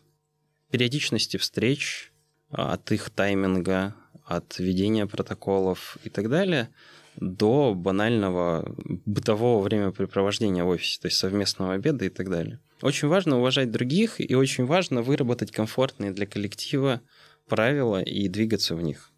периодичности 0.71 1.37
встреч, 1.37 2.11
от 2.49 2.91
их 2.91 3.09
тайминга, 3.09 3.95
от 4.25 4.59
ведения 4.59 5.05
протоколов 5.07 5.97
и 6.03 6.09
так 6.09 6.29
далее— 6.29 6.69
до 7.15 7.73
банального 7.73 8.75
бытового 9.05 9.61
времяпрепровождения 9.61 10.63
в 10.63 10.69
офисе, 10.69 10.99
то 11.01 11.07
есть 11.07 11.17
совместного 11.17 11.73
обеда 11.73 12.05
и 12.05 12.09
так 12.09 12.29
далее. 12.29 12.59
Очень 12.81 13.09
важно 13.09 13.37
уважать 13.37 13.71
других 13.71 14.19
и 14.19 14.33
очень 14.33 14.65
важно 14.65 15.01
выработать 15.01 15.51
комфортные 15.51 16.11
для 16.11 16.25
коллектива 16.25 17.01
правила 17.47 18.01
и 18.01 18.27
двигаться 18.27 18.75
в 18.75 18.81
них. 18.81 19.11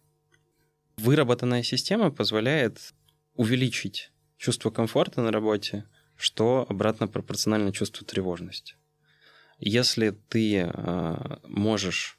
Выработанная 0.96 1.62
система 1.62 2.10
позволяет 2.10 2.94
увеличить 3.34 4.12
чувство 4.36 4.70
комфорта 4.70 5.22
на 5.22 5.32
работе, 5.32 5.84
что 6.16 6.66
обратно 6.68 7.08
пропорционально 7.08 7.72
чувству 7.72 8.04
тревожности. 8.04 8.74
Если 9.58 10.10
ты 10.28 10.70
э, 10.72 11.36
можешь 11.44 12.18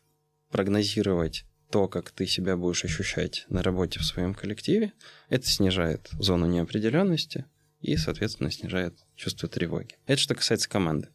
прогнозировать 0.52 1.46
то, 1.70 1.88
как 1.88 2.12
ты 2.12 2.26
себя 2.28 2.56
будешь 2.56 2.86
ощущать 2.86 3.46
на 3.50 3.62
работе 3.62 4.00
в 4.00 4.06
своем 4.06 4.34
коллективе, 4.34 4.94
это 5.30 5.48
снижает 5.48 6.10
зону 6.20 6.46
неопределенности 6.46 7.46
и, 7.82 7.98
соответственно, 7.98 8.52
снижает 8.52 8.98
чувство 9.16 9.50
тревоги. 9.50 9.98
Это 10.06 10.22
что 10.22 10.36
касается 10.36 10.70
команды. 10.70 11.10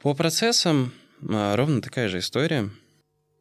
По 0.00 0.14
процессам 0.14 0.92
а, 1.28 1.54
ровно 1.56 1.80
такая 1.80 2.08
же 2.08 2.18
история. 2.18 2.70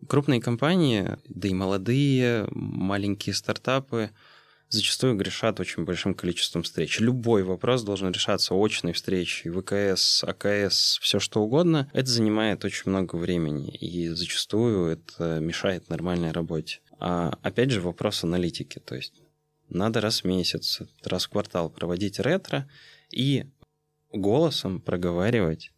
Крупные 0.08 0.42
компании, 0.42 1.18
да 1.28 1.48
и 1.48 1.54
молодые, 1.54 2.48
маленькие 2.52 3.34
стартапы– 3.34 4.12
зачастую 4.74 5.16
грешат 5.16 5.60
очень 5.60 5.84
большим 5.84 6.14
количеством 6.14 6.64
встреч. 6.64 7.00
Любой 7.00 7.44
вопрос 7.44 7.84
должен 7.84 8.12
решаться 8.12 8.54
очной 8.56 8.94
встречей, 8.94 9.52
ВКС, 9.52 10.24
АКС, 10.24 11.00
все 11.02 11.20
что 11.20 11.42
угодно. 11.42 11.90
Это 11.94 12.10
занимает 12.10 12.64
очень 12.66 12.90
много 12.90 13.16
времени, 13.16 13.70
и 13.76 14.08
зачастую 14.10 14.88
это 14.88 15.40
мешает 15.40 15.90
нормальной 15.90 16.32
работе. 16.32 16.80
А 17.00 17.38
опять 17.42 17.72
же 17.72 17.82
вопрос 17.82 18.24
аналитики, 18.24 18.80
то 18.80 18.96
есть 18.96 19.22
надо 19.70 20.02
раз 20.02 20.22
в 20.22 20.26
месяц, 20.26 20.82
раз 21.04 21.26
в 21.26 21.30
квартал 21.30 21.70
проводить 21.70 22.20
ретро 22.20 22.70
и 23.10 23.46
голосом 24.12 24.82
проговаривать 24.82 25.72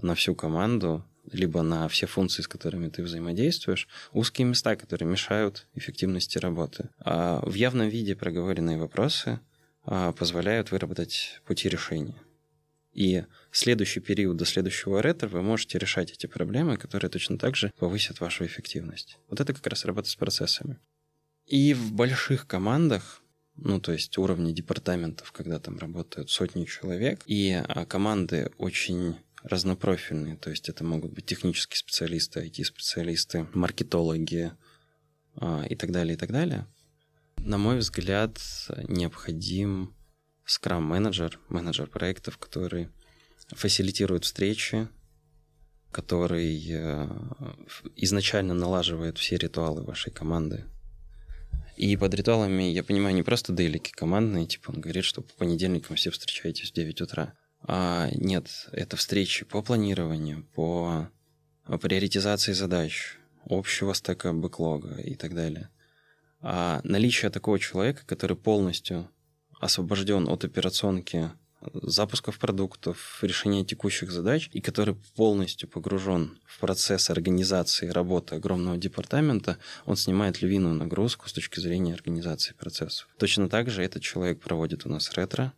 на 0.00 0.14
всю 0.14 0.34
команду 0.34 1.04
либо 1.30 1.62
на 1.62 1.88
все 1.88 2.06
функции, 2.06 2.42
с 2.42 2.48
которыми 2.48 2.88
ты 2.88 3.02
взаимодействуешь, 3.02 3.88
узкие 4.12 4.46
места, 4.46 4.76
которые 4.76 5.08
мешают 5.08 5.66
эффективности 5.74 6.38
работы. 6.38 6.88
А 6.98 7.40
в 7.44 7.54
явном 7.54 7.88
виде 7.88 8.14
проговоренные 8.14 8.78
вопросы 8.78 9.40
а, 9.84 10.12
позволяют 10.12 10.70
выработать 10.70 11.40
пути 11.46 11.68
решения. 11.68 12.16
И 12.92 13.24
следующий 13.52 14.00
период 14.00 14.36
до 14.36 14.44
следующего 14.44 15.00
ретро 15.00 15.28
вы 15.28 15.42
можете 15.42 15.78
решать 15.78 16.10
эти 16.10 16.26
проблемы, 16.26 16.76
которые 16.76 17.10
точно 17.10 17.38
так 17.38 17.54
же 17.56 17.72
повысят 17.78 18.20
вашу 18.20 18.44
эффективность. 18.44 19.18
Вот 19.28 19.40
это 19.40 19.54
как 19.54 19.66
раз 19.66 19.84
работа 19.84 20.08
с 20.08 20.16
процессами. 20.16 20.78
И 21.46 21.72
в 21.74 21.92
больших 21.92 22.46
командах 22.46 23.22
ну, 23.62 23.78
то 23.78 23.92
есть 23.92 24.16
уровни 24.16 24.52
департаментов, 24.52 25.32
когда 25.32 25.58
там 25.58 25.78
работают 25.78 26.30
сотни 26.30 26.64
человек, 26.64 27.20
и 27.26 27.52
а, 27.52 27.84
команды 27.84 28.50
очень 28.56 29.16
разнопрофильные, 29.42 30.36
то 30.36 30.50
есть 30.50 30.68
это 30.68 30.84
могут 30.84 31.12
быть 31.12 31.26
технические 31.26 31.78
специалисты, 31.78 32.40
IT-специалисты, 32.46 33.46
маркетологи 33.54 34.52
а, 35.36 35.64
и 35.68 35.74
так 35.74 35.92
далее, 35.92 36.14
и 36.14 36.16
так 36.16 36.30
далее. 36.30 36.66
На 37.38 37.56
мой 37.56 37.78
взгляд, 37.78 38.38
необходим 38.88 39.94
скрам-менеджер, 40.44 41.38
менеджер 41.48 41.86
проектов, 41.86 42.36
который 42.38 42.90
фасилитирует 43.48 44.24
встречи, 44.24 44.88
который 45.90 46.62
э, 46.68 47.08
изначально 47.96 48.54
налаживает 48.54 49.18
все 49.18 49.36
ритуалы 49.36 49.82
вашей 49.82 50.12
команды. 50.12 50.64
И 51.76 51.96
под 51.96 52.12
ритуалами 52.14 52.64
я 52.64 52.84
понимаю 52.84 53.14
не 53.14 53.22
просто 53.22 53.52
дейлики 53.52 53.90
командные, 53.90 54.46
типа 54.46 54.70
он 54.70 54.80
говорит, 54.80 55.04
что 55.04 55.22
по 55.22 55.32
понедельникам 55.34 55.96
все 55.96 56.10
встречаетесь 56.10 56.70
в 56.70 56.74
9 56.74 57.00
утра. 57.00 57.34
А, 57.62 58.08
нет, 58.14 58.68
это 58.72 58.96
встречи 58.96 59.44
по 59.44 59.62
планированию, 59.62 60.44
по 60.54 61.08
приоритизации 61.80 62.52
задач, 62.52 63.16
общего 63.44 63.92
стека 63.92 64.32
бэклога 64.32 65.00
и 65.00 65.14
так 65.14 65.34
далее. 65.34 65.68
А 66.40 66.80
наличие 66.84 67.30
такого 67.30 67.58
человека, 67.58 68.02
который 68.06 68.36
полностью 68.36 69.08
освобожден 69.60 70.28
от 70.28 70.44
операционки 70.44 71.30
запусков 71.74 72.38
продуктов, 72.38 73.18
решения 73.22 73.64
текущих 73.64 74.10
задач, 74.10 74.48
и 74.52 74.62
который 74.62 74.94
полностью 75.14 75.68
погружен 75.68 76.38
в 76.46 76.58
процесс 76.58 77.10
организации 77.10 77.88
работы 77.88 78.36
огромного 78.36 78.78
департамента, 78.78 79.58
он 79.84 79.96
снимает 79.96 80.40
львиную 80.40 80.74
нагрузку 80.74 81.28
с 81.28 81.32
точки 81.34 81.60
зрения 81.60 81.92
организации 81.92 82.54
процессов. 82.54 83.08
Точно 83.18 83.50
так 83.50 83.68
же 83.70 83.82
этот 83.84 84.02
человек 84.02 84.40
проводит 84.40 84.86
у 84.86 84.88
нас 84.88 85.12
ретро 85.12 85.52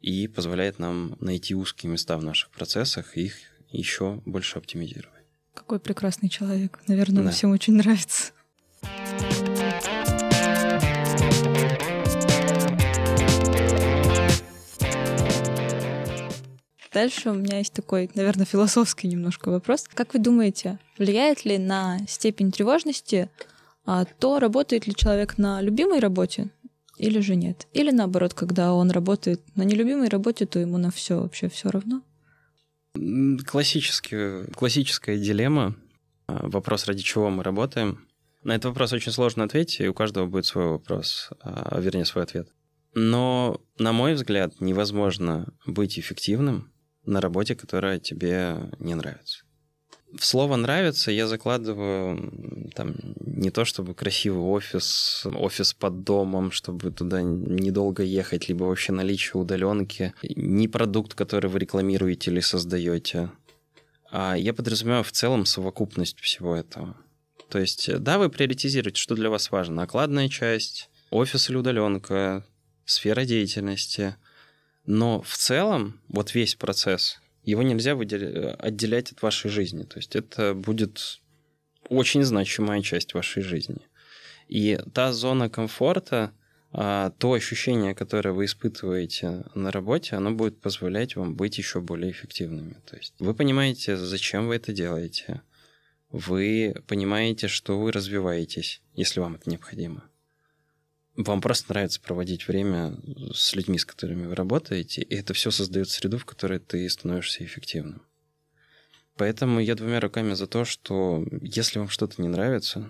и 0.00 0.28
позволяет 0.28 0.78
нам 0.78 1.16
найти 1.20 1.54
узкие 1.54 1.90
места 1.90 2.16
в 2.16 2.24
наших 2.24 2.50
процессах 2.50 3.16
и 3.16 3.26
их 3.26 3.34
еще 3.70 4.20
больше 4.24 4.58
оптимизировать. 4.58 5.24
Какой 5.54 5.80
прекрасный 5.80 6.28
человек. 6.28 6.78
Наверное, 6.86 7.24
да. 7.24 7.30
всем 7.30 7.50
очень 7.50 7.74
нравится. 7.74 8.32
Дальше 16.92 17.30
у 17.30 17.34
меня 17.34 17.58
есть 17.58 17.74
такой, 17.74 18.10
наверное, 18.14 18.46
философский 18.46 19.08
немножко 19.08 19.50
вопрос. 19.50 19.86
Как 19.92 20.14
вы 20.14 20.20
думаете, 20.20 20.78
влияет 20.96 21.44
ли 21.44 21.58
на 21.58 21.98
степень 22.08 22.50
тревожности 22.50 23.28
а, 23.84 24.04
то, 24.04 24.38
работает 24.38 24.86
ли 24.86 24.94
человек 24.94 25.38
на 25.38 25.60
любимой 25.60 26.00
работе 26.00 26.48
или 26.98 27.20
же 27.20 27.36
нет? 27.36 27.66
Или 27.72 27.90
наоборот, 27.90 28.34
когда 28.34 28.72
он 28.74 28.90
работает 28.90 29.40
на 29.56 29.62
нелюбимой 29.62 30.08
работе, 30.08 30.46
то 30.46 30.58
ему 30.58 30.78
на 30.78 30.90
все 30.90 31.20
вообще 31.20 31.48
все 31.48 31.70
равно? 31.70 32.02
Классический, 33.46 34.50
классическая 34.52 35.18
дилемма. 35.18 35.76
А, 36.26 36.48
вопрос, 36.48 36.86
ради 36.86 37.02
чего 37.02 37.30
мы 37.30 37.42
работаем. 37.42 38.06
На 38.44 38.54
этот 38.54 38.66
вопрос 38.66 38.92
очень 38.92 39.12
сложно 39.12 39.44
ответить, 39.44 39.80
и 39.80 39.88
у 39.88 39.94
каждого 39.94 40.26
будет 40.26 40.46
свой 40.46 40.66
вопрос, 40.66 41.30
а, 41.40 41.80
вернее, 41.80 42.04
свой 42.04 42.24
ответ. 42.24 42.48
Но, 42.94 43.60
на 43.78 43.92
мой 43.92 44.14
взгляд, 44.14 44.60
невозможно 44.60 45.52
быть 45.66 45.98
эффективным 45.98 46.72
на 47.04 47.20
работе, 47.20 47.54
которая 47.54 47.98
тебе 47.98 48.70
не 48.78 48.94
нравится. 48.94 49.44
В 50.16 50.24
слово 50.24 50.56
«нравится» 50.56 51.10
я 51.10 51.26
закладываю 51.26 52.70
там 52.74 52.94
не 53.20 53.50
то 53.50 53.64
чтобы 53.64 53.94
красивый 53.94 54.42
офис, 54.42 55.26
офис 55.26 55.74
под 55.74 56.02
домом, 56.02 56.50
чтобы 56.50 56.90
туда 56.90 57.20
недолго 57.22 58.02
ехать, 58.02 58.48
либо 58.48 58.64
вообще 58.64 58.92
наличие 58.92 59.34
удаленки, 59.34 60.14
не 60.22 60.66
продукт, 60.66 61.14
который 61.14 61.50
вы 61.50 61.58
рекламируете 61.58 62.30
или 62.30 62.40
создаете. 62.40 63.30
А 64.10 64.34
я 64.34 64.54
подразумеваю 64.54 65.04
в 65.04 65.12
целом 65.12 65.44
совокупность 65.44 66.18
всего 66.20 66.56
этого. 66.56 66.96
То 67.50 67.58
есть, 67.58 67.94
да, 67.98 68.18
вы 68.18 68.30
приоритизируете, 68.30 69.00
что 69.00 69.14
для 69.14 69.28
вас 69.28 69.50
важно. 69.50 69.82
Окладная 69.82 70.28
часть, 70.28 70.88
офис 71.10 71.50
или 71.50 71.56
удаленка, 71.56 72.44
сфера 72.86 73.24
деятельности– 73.24 74.16
но 74.90 75.20
в 75.20 75.36
целом 75.36 76.00
вот 76.08 76.34
весь 76.34 76.54
процесс, 76.54 77.20
его 77.50 77.62
нельзя 77.62 77.94
выделять, 77.94 78.56
отделять 78.58 79.12
от 79.12 79.22
вашей 79.22 79.50
жизни. 79.50 79.84
То 79.84 79.98
есть 79.98 80.16
это 80.16 80.54
будет 80.54 81.20
очень 81.88 82.22
значимая 82.22 82.82
часть 82.82 83.14
вашей 83.14 83.42
жизни. 83.42 83.80
И 84.48 84.78
та 84.92 85.12
зона 85.12 85.48
комфорта, 85.48 86.32
а, 86.72 87.10
то 87.18 87.32
ощущение, 87.32 87.94
которое 87.94 88.32
вы 88.32 88.44
испытываете 88.44 89.44
на 89.54 89.70
работе, 89.70 90.16
оно 90.16 90.32
будет 90.32 90.60
позволять 90.60 91.16
вам 91.16 91.34
быть 91.34 91.56
еще 91.56 91.80
более 91.80 92.10
эффективными. 92.10 92.76
То 92.84 92.96
есть 92.96 93.14
вы 93.18 93.34
понимаете, 93.34 93.96
зачем 93.96 94.48
вы 94.48 94.56
это 94.56 94.72
делаете. 94.72 95.40
Вы 96.10 96.74
понимаете, 96.86 97.48
что 97.48 97.78
вы 97.78 97.92
развиваетесь, 97.92 98.82
если 98.94 99.20
вам 99.20 99.36
это 99.36 99.50
необходимо 99.50 100.07
вам 101.18 101.40
просто 101.40 101.72
нравится 101.72 102.00
проводить 102.00 102.46
время 102.46 102.96
с 103.34 103.54
людьми, 103.54 103.76
с 103.78 103.84
которыми 103.84 104.26
вы 104.26 104.36
работаете, 104.36 105.02
и 105.02 105.14
это 105.16 105.34
все 105.34 105.50
создает 105.50 105.88
среду, 105.88 106.16
в 106.16 106.24
которой 106.24 106.60
ты 106.60 106.88
становишься 106.88 107.44
эффективным. 107.44 108.02
Поэтому 109.16 109.58
я 109.58 109.74
двумя 109.74 109.98
руками 109.98 110.34
за 110.34 110.46
то, 110.46 110.64
что 110.64 111.26
если 111.42 111.80
вам 111.80 111.88
что-то 111.88 112.22
не 112.22 112.28
нравится... 112.28 112.88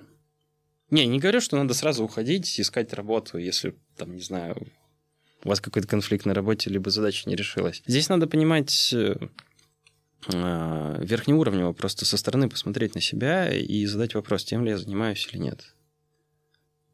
Не, 0.90 1.06
не 1.06 1.18
говорю, 1.18 1.40
что 1.40 1.56
надо 1.56 1.74
сразу 1.74 2.04
уходить, 2.04 2.58
искать 2.60 2.92
работу, 2.94 3.36
если, 3.36 3.74
там, 3.96 4.14
не 4.14 4.22
знаю, 4.22 4.56
у 5.44 5.48
вас 5.48 5.60
какой-то 5.60 5.88
конфликт 5.88 6.24
на 6.24 6.34
работе, 6.34 6.70
либо 6.70 6.90
задача 6.90 7.28
не 7.28 7.36
решилась. 7.36 7.82
Здесь 7.86 8.08
надо 8.08 8.26
понимать 8.26 8.92
э, 8.94 9.16
верхнеуровнево, 10.26 11.72
просто 11.72 12.04
со 12.04 12.16
стороны 12.16 12.48
посмотреть 12.48 12.94
на 12.94 13.00
себя 13.00 13.48
и 13.54 13.84
задать 13.86 14.14
вопрос, 14.14 14.44
тем 14.44 14.64
ли 14.64 14.70
я 14.70 14.78
занимаюсь 14.78 15.28
или 15.30 15.38
нет. 15.38 15.74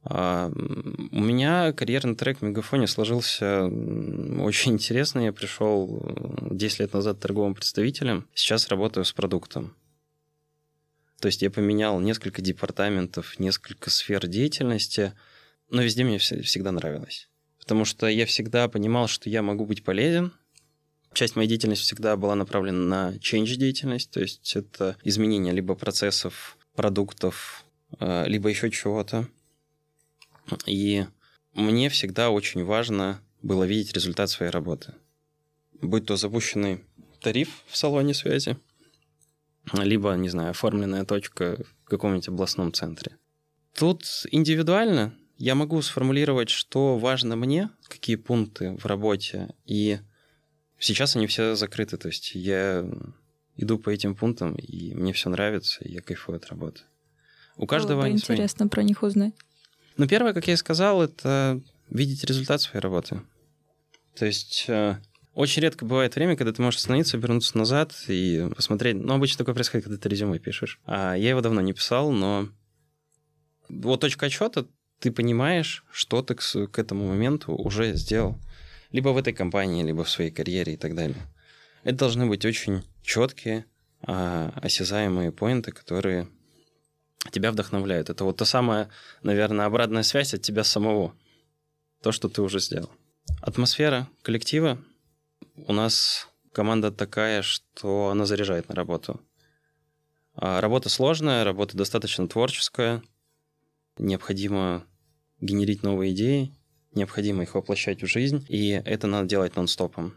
А, 0.04 0.50
у 0.50 1.20
меня 1.20 1.72
карьерный 1.72 2.14
трек 2.14 2.38
в 2.38 2.42
Мегафоне 2.42 2.86
сложился 2.86 3.64
очень 3.64 4.72
интересно. 4.72 5.20
Я 5.20 5.32
пришел 5.32 6.02
10 6.50 6.80
лет 6.80 6.92
назад 6.92 7.20
торговым 7.20 7.54
представителем, 7.54 8.28
сейчас 8.34 8.68
работаю 8.68 9.04
с 9.04 9.12
продуктом. 9.12 9.74
То 11.20 11.26
есть 11.26 11.40
я 11.40 11.50
поменял 11.50 12.00
несколько 12.00 12.42
департаментов, 12.42 13.38
несколько 13.38 13.88
сфер 13.88 14.26
деятельности, 14.26 15.14
но 15.70 15.80
везде 15.80 16.04
мне 16.04 16.18
всегда 16.18 16.70
нравилось. 16.70 17.30
Потому 17.58 17.86
что 17.86 18.06
я 18.06 18.26
всегда 18.26 18.68
понимал, 18.68 19.08
что 19.08 19.30
я 19.30 19.40
могу 19.40 19.64
быть 19.64 19.84
полезен. 19.84 20.34
Часть 21.14 21.34
моей 21.34 21.48
деятельности 21.48 21.84
всегда 21.84 22.16
была 22.16 22.34
направлена 22.34 22.78
на 23.12 23.16
change 23.16 23.54
деятельность, 23.54 24.10
то 24.10 24.20
есть 24.20 24.54
это 24.54 24.96
изменение 25.02 25.54
либо 25.54 25.74
процессов, 25.76 26.58
продуктов, 26.74 27.64
а, 28.00 28.24
либо 28.26 28.50
еще 28.50 28.70
чего-то. 28.70 29.28
И 30.66 31.06
мне 31.54 31.88
всегда 31.88 32.30
очень 32.30 32.64
важно 32.64 33.20
было 33.42 33.64
видеть 33.64 33.92
результат 33.92 34.30
своей 34.30 34.50
работы. 34.50 34.94
Будь 35.80 36.06
то 36.06 36.16
запущенный 36.16 36.84
тариф 37.20 37.48
в 37.66 37.76
салоне 37.76 38.14
связи, 38.14 38.56
либо, 39.72 40.12
не 40.14 40.28
знаю, 40.28 40.50
оформленная 40.50 41.04
точка 41.04 41.64
в 41.84 41.88
каком-нибудь 41.88 42.28
областном 42.28 42.72
центре. 42.72 43.16
Тут 43.74 44.04
индивидуально 44.30 45.14
я 45.36 45.54
могу 45.54 45.80
сформулировать, 45.82 46.50
что 46.50 46.98
важно 46.98 47.36
мне, 47.36 47.70
какие 47.88 48.16
пункты 48.16 48.76
в 48.76 48.86
работе, 48.86 49.54
и 49.64 49.98
сейчас 50.78 51.16
они 51.16 51.26
все 51.26 51.54
закрыты. 51.54 51.96
То 51.96 52.08
есть 52.08 52.34
я 52.34 52.88
иду 53.56 53.78
по 53.78 53.90
этим 53.90 54.14
пунктам, 54.14 54.54
и 54.54 54.94
мне 54.94 55.12
все 55.12 55.30
нравится, 55.30 55.84
и 55.84 55.92
я 55.92 56.02
кайфую 56.02 56.36
от 56.36 56.46
работы. 56.46 56.82
У 57.56 57.66
каждого 57.66 58.02
Было 58.02 58.10
бы 58.10 58.14
интересно 58.14 58.58
свои. 58.58 58.68
про 58.68 58.82
них 58.82 59.02
узнать. 59.02 59.34
Ну, 59.96 60.08
первое, 60.08 60.32
как 60.32 60.46
я 60.48 60.54
и 60.54 60.56
сказал, 60.56 61.02
это 61.02 61.60
видеть 61.90 62.24
результат 62.24 62.60
своей 62.60 62.82
работы. 62.82 63.22
То 64.16 64.26
есть 64.26 64.64
э, 64.68 64.96
очень 65.34 65.62
редко 65.62 65.84
бывает 65.84 66.14
время, 66.14 66.36
когда 66.36 66.52
ты 66.52 66.62
можешь 66.62 66.78
остановиться, 66.80 67.16
вернуться 67.16 67.58
назад 67.58 67.92
и 68.08 68.48
посмотреть. 68.54 68.96
Ну, 68.96 69.14
обычно 69.14 69.38
такое 69.38 69.54
происходит, 69.54 69.84
когда 69.84 69.98
ты 69.98 70.08
резюме 70.08 70.38
пишешь. 70.38 70.80
А 70.86 71.14
я 71.14 71.30
его 71.30 71.40
давно 71.40 71.60
не 71.60 71.72
писал, 71.72 72.10
но 72.10 72.48
вот 73.68 74.00
точка 74.00 74.26
отчета, 74.26 74.66
ты 75.00 75.10
понимаешь, 75.10 75.84
что 75.90 76.22
ты 76.22 76.34
к, 76.34 76.78
этому 76.78 77.08
моменту 77.08 77.52
уже 77.52 77.94
сделал. 77.94 78.40
Либо 78.92 79.08
в 79.08 79.16
этой 79.16 79.32
компании, 79.32 79.82
либо 79.82 80.04
в 80.04 80.10
своей 80.10 80.30
карьере 80.30 80.74
и 80.74 80.76
так 80.76 80.94
далее. 80.94 81.20
Это 81.82 81.98
должны 81.98 82.26
быть 82.26 82.44
очень 82.44 82.84
четкие, 83.02 83.66
а, 84.02 84.52
осязаемые 84.56 85.32
поинты, 85.32 85.72
которые 85.72 86.28
тебя 87.30 87.52
вдохновляют. 87.52 88.10
Это 88.10 88.24
вот 88.24 88.36
та 88.36 88.44
самая, 88.44 88.90
наверное, 89.22 89.66
обратная 89.66 90.02
связь 90.02 90.34
от 90.34 90.42
тебя 90.42 90.64
самого. 90.64 91.14
То, 92.02 92.12
что 92.12 92.28
ты 92.28 92.42
уже 92.42 92.60
сделал. 92.60 92.90
Атмосфера 93.40 94.08
коллектива. 94.22 94.78
У 95.56 95.72
нас 95.72 96.28
команда 96.52 96.90
такая, 96.92 97.42
что 97.42 98.08
она 98.08 98.26
заряжает 98.26 98.68
на 98.68 98.74
работу. 98.74 99.20
А 100.34 100.60
работа 100.60 100.88
сложная, 100.88 101.44
работа 101.44 101.76
достаточно 101.76 102.26
творческая. 102.26 103.02
Необходимо 103.98 104.84
генерить 105.40 105.82
новые 105.82 106.12
идеи, 106.12 106.52
необходимо 106.92 107.42
их 107.42 107.54
воплощать 107.54 108.02
в 108.02 108.06
жизнь, 108.06 108.44
и 108.48 108.70
это 108.84 109.06
надо 109.06 109.28
делать 109.28 109.56
нон-стопом. 109.56 110.14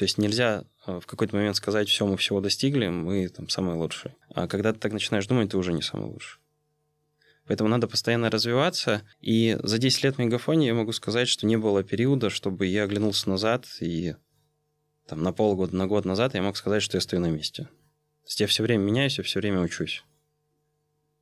То 0.00 0.04
есть 0.04 0.16
нельзя 0.16 0.64
э, 0.86 0.98
в 0.98 1.04
какой-то 1.04 1.36
момент 1.36 1.56
сказать, 1.56 1.86
все, 1.86 2.06
мы 2.06 2.16
всего 2.16 2.40
достигли, 2.40 2.88
мы 2.88 3.28
там 3.28 3.50
самые 3.50 3.76
лучшие. 3.76 4.16
А 4.30 4.48
когда 4.48 4.72
ты 4.72 4.78
так 4.78 4.94
начинаешь 4.94 5.26
думать, 5.26 5.50
ты 5.50 5.58
уже 5.58 5.74
не 5.74 5.82
самый 5.82 6.06
лучший. 6.06 6.40
Поэтому 7.46 7.68
надо 7.68 7.86
постоянно 7.86 8.30
развиваться. 8.30 9.02
И 9.20 9.58
за 9.62 9.76
10 9.76 10.02
лет 10.04 10.14
в 10.14 10.18
Мегафоне 10.18 10.68
я 10.68 10.74
могу 10.74 10.92
сказать, 10.92 11.28
что 11.28 11.44
не 11.44 11.58
было 11.58 11.82
периода, 11.82 12.30
чтобы 12.30 12.64
я 12.64 12.84
оглянулся 12.84 13.28
назад 13.28 13.66
и 13.82 14.14
там, 15.06 15.22
на 15.22 15.34
полгода, 15.34 15.76
на 15.76 15.86
год 15.86 16.06
назад 16.06 16.34
я 16.34 16.40
мог 16.40 16.56
сказать, 16.56 16.82
что 16.82 16.96
я 16.96 17.02
стою 17.02 17.20
на 17.20 17.28
месте. 17.28 17.64
То 17.64 18.28
есть 18.28 18.40
я 18.40 18.46
все 18.46 18.62
время 18.62 18.84
меняюсь, 18.84 19.18
я 19.18 19.24
все 19.24 19.38
время 19.38 19.60
учусь. 19.60 20.02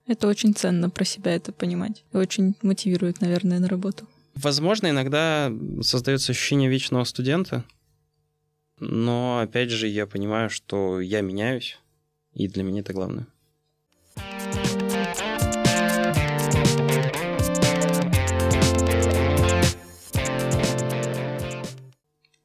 Это 0.07 0.29
очень 0.29 0.55
ценно 0.55 0.88
про 0.88 1.05
себя 1.05 1.35
это 1.35 1.51
понимать. 1.51 2.05
И 2.12 2.17
очень 2.17 2.55
мотивирует, 2.62 3.21
наверное, 3.21 3.59
на 3.59 3.67
работу. 3.67 4.07
Возможно, 4.37 4.88
иногда 4.88 5.53
создается 5.83 6.31
ощущение 6.31 6.71
вечного 6.71 7.03
студента, 7.03 7.64
но, 8.81 9.41
опять 9.41 9.71
же, 9.71 9.87
я 9.87 10.07
понимаю, 10.07 10.51
что 10.51 11.01
я 11.01 11.21
меняюсь, 11.21 11.79
и 12.33 12.49
для 12.49 12.62
меня 12.62 12.81
это 12.81 12.93
главное. 12.93 13.27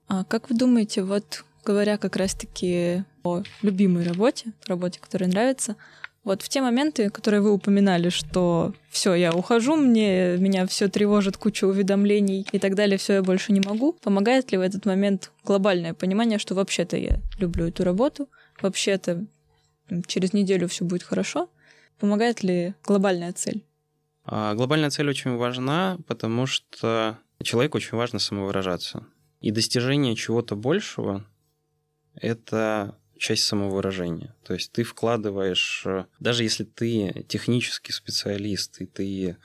А 0.08 0.24
как 0.26 0.50
вы 0.50 0.56
думаете, 0.56 1.04
вот 1.04 1.44
говоря 1.64 1.98
как 1.98 2.16
раз-таки 2.16 3.04
о 3.24 3.44
любимой 3.62 4.04
работе, 4.04 4.54
работе, 4.68 5.00
которая 5.00 5.30
нравится, 5.30 5.76
вот 6.24 6.42
в 6.42 6.50
те 6.50 6.62
моменты, 6.62 7.10
которые 7.10 7.42
вы 7.42 7.52
упоминали, 7.52 8.10
что 8.10 8.74
все, 8.90 9.14
я 9.14 9.34
ухожу, 9.34 9.76
мне 9.76 10.38
меня 10.38 10.66
все 10.68 10.88
тревожит, 10.88 11.38
куча 11.38 11.66
уведомлений 11.66 12.48
и 12.52 12.60
так 12.60 12.76
далее, 12.76 12.98
все, 12.98 13.14
я 13.14 13.24
больше 13.24 13.52
не 13.52 13.60
могу. 13.60 13.94
Помогает 13.94 14.52
ли 14.52 14.58
в 14.58 14.62
этот 14.62 14.86
момент 14.86 15.32
глобальное 15.44 15.94
понимание, 15.94 16.40
что 16.40 16.56
вообще-то 16.56 16.96
я 16.98 17.20
люблю 17.40 17.68
эту 17.68 17.84
работу, 17.84 18.30
вообще-то 18.62 19.26
через 20.08 20.34
неделю 20.34 20.68
все 20.70 20.86
будет 20.86 21.04
хорошо? 21.04 21.50
Помогает 22.00 22.42
ли 22.42 22.74
глобальная 22.86 23.34
цель? 23.34 23.64
А, 24.26 24.54
глобальная 24.56 24.90
цель 24.90 25.10
очень 25.10 25.36
важна, 25.36 25.98
потому 26.08 26.46
что 26.46 27.18
человеку 27.44 27.78
очень 27.78 27.98
важно 27.98 28.20
самовыражаться. 28.20 29.06
И 29.42 29.52
достижение 29.52 30.16
чего-то 30.16 30.56
большего— 30.56 31.26
это 32.16 32.96
часть 33.24 33.46
самовыражения. 33.46 34.36
То 34.44 34.54
есть 34.54 34.74
ты 34.74 34.84
вкладываешь, 34.84 35.84
э, 35.86 36.06
даже 36.20 36.44
если 36.44 36.66
ты 36.66 37.26
технический 37.30 37.94
специалист, 37.94 38.82
и 38.82 38.86
ты 38.86 39.38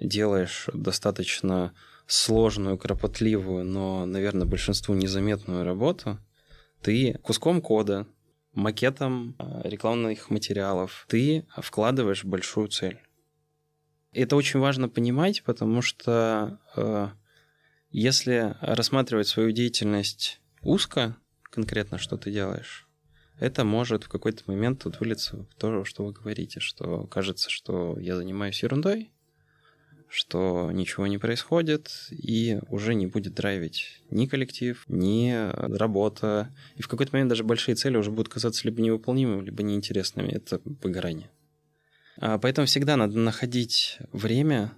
делаешь 0.00 0.70
достаточно 0.72 1.74
сложную, 2.06 2.78
кропотливую, 2.78 3.62
но, 3.66 4.06
наверное, 4.06 4.46
большинству 4.46 4.94
незаметную 4.94 5.64
работу, 5.64 6.18
ты 6.80 7.18
куском 7.22 7.60
кода, 7.60 8.06
макетом 8.54 9.36
э, 9.38 9.68
рекламных 9.68 10.30
материалов, 10.30 11.04
ты 11.06 11.46
вкладываешь 11.58 12.24
большую 12.24 12.68
цель. 12.68 13.02
Это 14.12 14.34
очень 14.36 14.60
важно 14.60 14.88
понимать, 14.88 15.42
потому 15.42 15.82
что 15.82 16.58
э, 16.74 17.08
если 17.90 18.56
рассматривать 18.62 19.28
свою 19.28 19.50
деятельность 19.50 20.40
узко, 20.62 21.18
конкретно 21.42 21.98
что 21.98 22.16
ты 22.16 22.30
делаешь, 22.32 22.85
это 23.38 23.64
может 23.64 24.04
в 24.04 24.08
какой-то 24.08 24.42
момент 24.46 24.84
вот 24.84 25.00
вылиться 25.00 25.36
в 25.36 25.54
то, 25.56 25.84
что 25.84 26.04
вы 26.04 26.12
говорите, 26.12 26.60
что 26.60 27.06
кажется, 27.06 27.50
что 27.50 27.98
я 27.98 28.16
занимаюсь 28.16 28.62
ерундой, 28.62 29.10
что 30.08 30.70
ничего 30.72 31.06
не 31.06 31.18
происходит, 31.18 31.90
и 32.10 32.58
уже 32.68 32.94
не 32.94 33.06
будет 33.06 33.34
драйвить 33.34 34.02
ни 34.10 34.26
коллектив, 34.26 34.82
ни 34.88 35.50
работа. 35.76 36.54
И 36.76 36.82
в 36.82 36.88
какой-то 36.88 37.12
момент 37.12 37.28
даже 37.28 37.44
большие 37.44 37.74
цели 37.74 37.96
уже 37.96 38.10
будут 38.10 38.32
казаться 38.32 38.62
либо 38.64 38.80
невыполнимыми, 38.80 39.44
либо 39.44 39.62
неинтересными. 39.62 40.30
Это 40.30 40.60
выгорание. 40.64 41.30
А 42.18 42.38
поэтому 42.38 42.66
всегда 42.66 42.96
надо 42.96 43.18
находить 43.18 43.98
время 44.12 44.72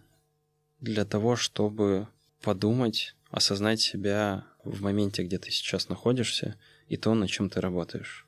для 0.81 1.05
того, 1.05 1.37
чтобы 1.37 2.09
подумать, 2.43 3.15
осознать 3.31 3.81
себя 3.81 4.45
в 4.65 4.83
моменте, 4.83 5.23
где 5.23 5.39
ты 5.39 5.51
сейчас 5.51 5.89
находишься, 5.89 6.57
и 6.89 6.97
то, 6.97 7.15
над 7.15 7.29
чем 7.29 7.51
ты 7.51 7.61
работаешь. 7.61 8.28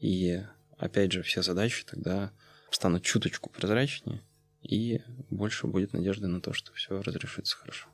И 0.00 0.42
опять 0.78 1.12
же, 1.12 1.22
все 1.22 1.42
задачи 1.42 1.84
тогда 1.84 2.32
станут 2.70 3.02
чуточку 3.02 3.50
прозрачнее, 3.50 4.22
и 4.62 5.00
больше 5.30 5.66
будет 5.66 5.92
надежды 5.92 6.26
на 6.26 6.40
то, 6.40 6.52
что 6.52 6.72
все 6.72 7.00
разрешится 7.02 7.56
хорошо. 7.56 7.88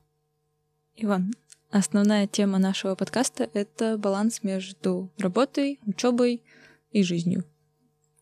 Иван, 0.97 1.33
основная 1.71 2.27
тема 2.27 2.59
нашего 2.59 2.95
подкаста— 2.95 3.51
это 3.55 3.99
баланс 3.99 4.42
между 4.42 5.12
работой, 5.19 5.81
учебой 5.85 6.42
и 6.90 7.03
жизнью. 7.03 7.45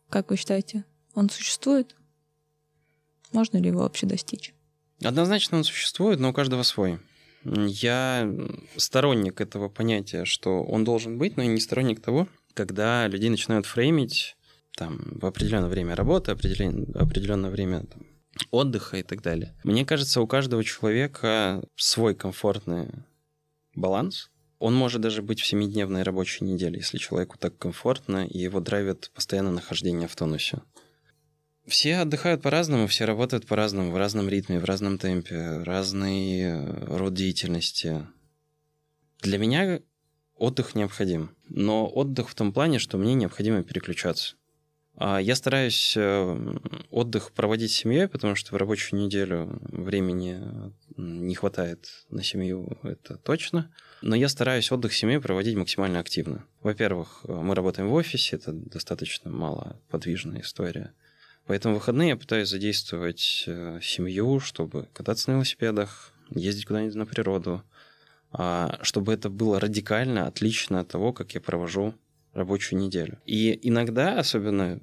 Как 0.08 0.30
вы 0.30 0.36
считаете, 0.36 0.84
он 1.14 1.30
существует? 1.30 1.94
Можно 3.32 3.58
ли 3.58 3.68
его 3.68 3.80
вообще 3.80 4.06
достичь? 4.06 4.54
Однозначно 5.02 5.58
он 5.58 5.64
существует, 5.64 6.20
но 6.20 6.30
у 6.30 6.32
каждого 6.32 6.62
свой. 6.62 6.98
Я 7.44 8.32
сторонник 8.76 9.40
этого 9.40 9.68
понятия, 9.68 10.24
что 10.24 10.62
он 10.62 10.84
должен 10.84 11.18
быть, 11.18 11.36
но 11.36 11.42
и 11.42 11.48
не 11.48 11.60
сторонник 11.60 12.00
того, 12.00 12.28
когда 12.54 13.06
людей 13.08 13.30
начинают 13.30 13.66
фреймить 13.66 14.36
там, 14.76 15.00
в 15.20 15.26
определенное 15.26 15.68
время 15.68 15.94
работы, 15.94 16.32
определен... 16.32 16.86
определенное 16.94 17.50
время 17.50 17.84
там, 17.84 18.06
отдыха 18.50 18.98
и 18.98 19.02
так 19.02 19.22
далее. 19.22 19.54
Мне 19.64 19.84
кажется, 19.84 20.20
у 20.20 20.26
каждого 20.26 20.64
человека 20.64 21.62
свой 21.76 22.14
комфортный 22.14 22.88
баланс. 23.74 24.30
Он 24.58 24.74
может 24.74 25.00
даже 25.00 25.20
быть 25.20 25.40
в 25.40 25.46
семидневной 25.46 26.02
рабочей 26.04 26.44
неделе, 26.44 26.78
если 26.78 26.98
человеку 26.98 27.36
так 27.38 27.58
комфортно, 27.58 28.26
и 28.26 28.38
его 28.38 28.60
драйвит 28.60 29.10
постоянное 29.14 29.52
нахождение 29.52 30.08
в 30.08 30.16
тонусе. 30.16 30.62
Все 31.66 31.96
отдыхают 31.96 32.42
по-разному, 32.42 32.86
все 32.86 33.04
работают 33.04 33.46
по-разному, 33.46 33.90
в 33.90 33.96
разном 33.96 34.28
ритме, 34.28 34.60
в 34.60 34.64
разном 34.64 34.98
темпе, 34.98 35.62
разный 35.62 36.40
э, 36.40 36.84
род 36.86 37.14
деятельности. 37.14 38.06
Для 39.22 39.38
меня 39.38 39.80
отдых 40.36 40.74
необходим. 40.74 41.30
Но 41.48 41.88
отдых 41.88 42.28
в 42.28 42.34
том 42.34 42.52
плане, 42.52 42.78
что 42.78 42.98
мне 42.98 43.14
необходимо 43.14 43.62
переключаться. 43.62 44.36
А 44.96 45.18
я 45.20 45.34
стараюсь 45.34 45.94
э, 45.96 46.58
отдых 46.90 47.32
проводить 47.32 47.72
с 47.72 47.76
семьей, 47.76 48.06
потому 48.06 48.36
что 48.36 48.54
в 48.54 48.56
рабочую 48.56 49.02
неделю 49.02 49.58
времени 49.62 50.40
не 50.96 51.34
хватает 51.34 51.88
на 52.10 52.22
семью, 52.22 52.78
это 52.84 53.16
точно. 53.16 53.72
Но 54.02 54.14
я 54.14 54.28
стараюсь 54.28 54.70
отдых 54.70 54.92
с 54.92 54.96
семьей 54.96 55.20
проводить 55.20 55.56
максимально 55.56 55.98
активно. 55.98 56.44
Во-первых, 56.62 57.24
мы 57.26 57.56
работаем 57.56 57.88
в 57.88 57.94
офисе, 57.94 58.36
это 58.36 58.52
достаточно 58.52 59.30
малоподвижная 59.30 60.42
история. 60.42 60.94
Поэтому 61.46 61.74
в 61.74 61.78
выходные 61.78 62.10
я 62.10 62.16
пытаюсь 62.16 62.48
задействовать 62.48 63.44
э, 63.46 63.80
семью, 63.82 64.38
чтобы 64.38 64.88
кататься 64.92 65.30
на 65.30 65.34
велосипедах, 65.34 66.12
ездить 66.30 66.66
куда-нибудь 66.66 66.94
на 66.94 67.06
природу, 67.06 67.62
чтобы 68.82 69.12
это 69.12 69.30
было 69.30 69.60
радикально 69.60 70.26
отлично 70.26 70.80
от 70.80 70.88
того, 70.88 71.12
как 71.12 71.34
я 71.34 71.40
провожу 71.40 71.94
рабочую 72.32 72.80
неделю. 72.80 73.20
И 73.24 73.58
иногда, 73.62 74.18
особенно 74.18 74.80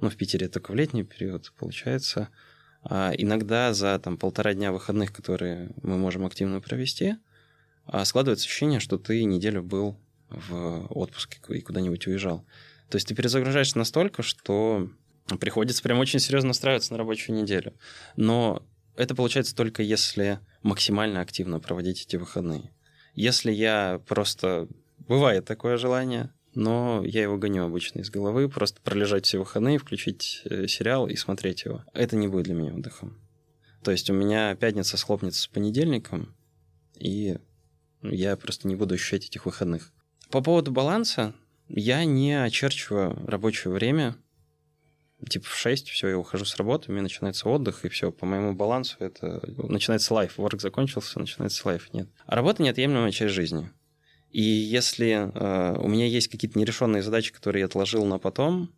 ну, 0.00 0.10
в 0.10 0.16
Питере 0.16 0.48
только 0.48 0.72
в 0.72 0.74
летний 0.74 1.04
период 1.04 1.52
получается, 1.58 2.28
а, 2.82 3.12
иногда 3.16 3.74
за 3.74 3.98
там, 3.98 4.16
полтора 4.16 4.54
дня 4.54 4.72
выходных, 4.72 5.12
которые 5.12 5.70
мы 5.82 5.98
можем 5.98 6.24
активно 6.24 6.60
провести, 6.60 7.16
а, 7.84 8.04
складывается 8.04 8.46
ощущение, 8.46 8.80
что 8.80 8.98
ты 8.98 9.24
неделю 9.24 9.62
был 9.62 9.98
в 10.30 10.86
отпуске 10.90 11.40
и 11.48 11.60
куда-нибудь 11.60 12.06
уезжал. 12.06 12.46
То 12.88 12.96
есть 12.96 13.08
ты 13.08 13.14
перезагружаешься 13.14 13.78
настолько, 13.78 14.22
что 14.22 14.88
приходится 15.38 15.82
прям 15.82 15.98
очень 15.98 16.18
серьезно 16.18 16.48
настраиваться 16.48 16.92
на 16.92 16.98
рабочую 16.98 17.36
неделю. 17.36 17.74
Но 18.16 18.64
это 18.96 19.14
получается 19.14 19.54
только 19.54 19.82
если 19.82 20.40
максимально 20.62 21.20
активно 21.20 21.60
проводить 21.60 22.02
эти 22.06 22.16
выходные. 22.16 22.70
Если 23.14 23.52
я 23.52 24.00
просто... 24.06 24.68
Бывает 24.98 25.44
такое 25.44 25.76
желание, 25.76 26.32
но 26.54 27.02
я 27.04 27.22
его 27.22 27.36
гоню 27.36 27.64
обычно 27.64 28.00
из 28.00 28.10
головы, 28.10 28.48
просто 28.48 28.80
пролежать 28.80 29.26
все 29.26 29.38
выходные, 29.38 29.78
включить 29.78 30.42
э, 30.44 30.68
сериал 30.68 31.08
и 31.08 31.16
смотреть 31.16 31.64
его. 31.64 31.84
Это 31.92 32.16
не 32.16 32.28
будет 32.28 32.44
для 32.44 32.54
меня 32.54 32.74
отдыхом. 32.74 33.20
То 33.82 33.90
есть 33.90 34.10
у 34.10 34.12
меня 34.12 34.54
пятница 34.54 34.96
схлопнется 34.96 35.42
с 35.42 35.48
понедельником, 35.48 36.34
и 36.96 37.38
я 38.02 38.36
просто 38.36 38.68
не 38.68 38.76
буду 38.76 38.94
ощущать 38.94 39.26
этих 39.26 39.46
выходных. 39.46 39.92
По 40.30 40.42
поводу 40.42 40.70
баланса, 40.70 41.34
я 41.68 42.04
не 42.04 42.34
очерчиваю 42.34 43.16
рабочее 43.26 43.72
время 43.72 44.16
типа 45.28 45.46
в 45.46 45.56
6, 45.56 45.88
все, 45.88 46.08
я 46.08 46.18
ухожу 46.18 46.44
с 46.44 46.56
работы, 46.56 46.90
у 46.90 46.92
меня 46.92 47.02
начинается 47.02 47.48
отдых, 47.48 47.84
и 47.84 47.88
все, 47.88 48.10
по 48.10 48.26
моему 48.26 48.54
балансу 48.54 48.96
это 49.00 49.42
начинается 49.56 50.14
лайф. 50.14 50.38
Ворк 50.38 50.60
закончился, 50.60 51.18
начинается 51.18 51.66
лайф. 51.66 51.92
Нет. 51.92 52.08
А 52.26 52.36
работа 52.36 52.62
неотъемлемая 52.62 53.10
часть 53.12 53.34
жизни. 53.34 53.70
И 54.30 54.42
если 54.42 55.30
э, 55.34 55.78
у 55.78 55.88
меня 55.88 56.06
есть 56.06 56.28
какие-то 56.28 56.58
нерешенные 56.58 57.02
задачи, 57.02 57.32
которые 57.32 57.60
я 57.60 57.66
отложил 57.66 58.04
на 58.04 58.18
потом, 58.18 58.72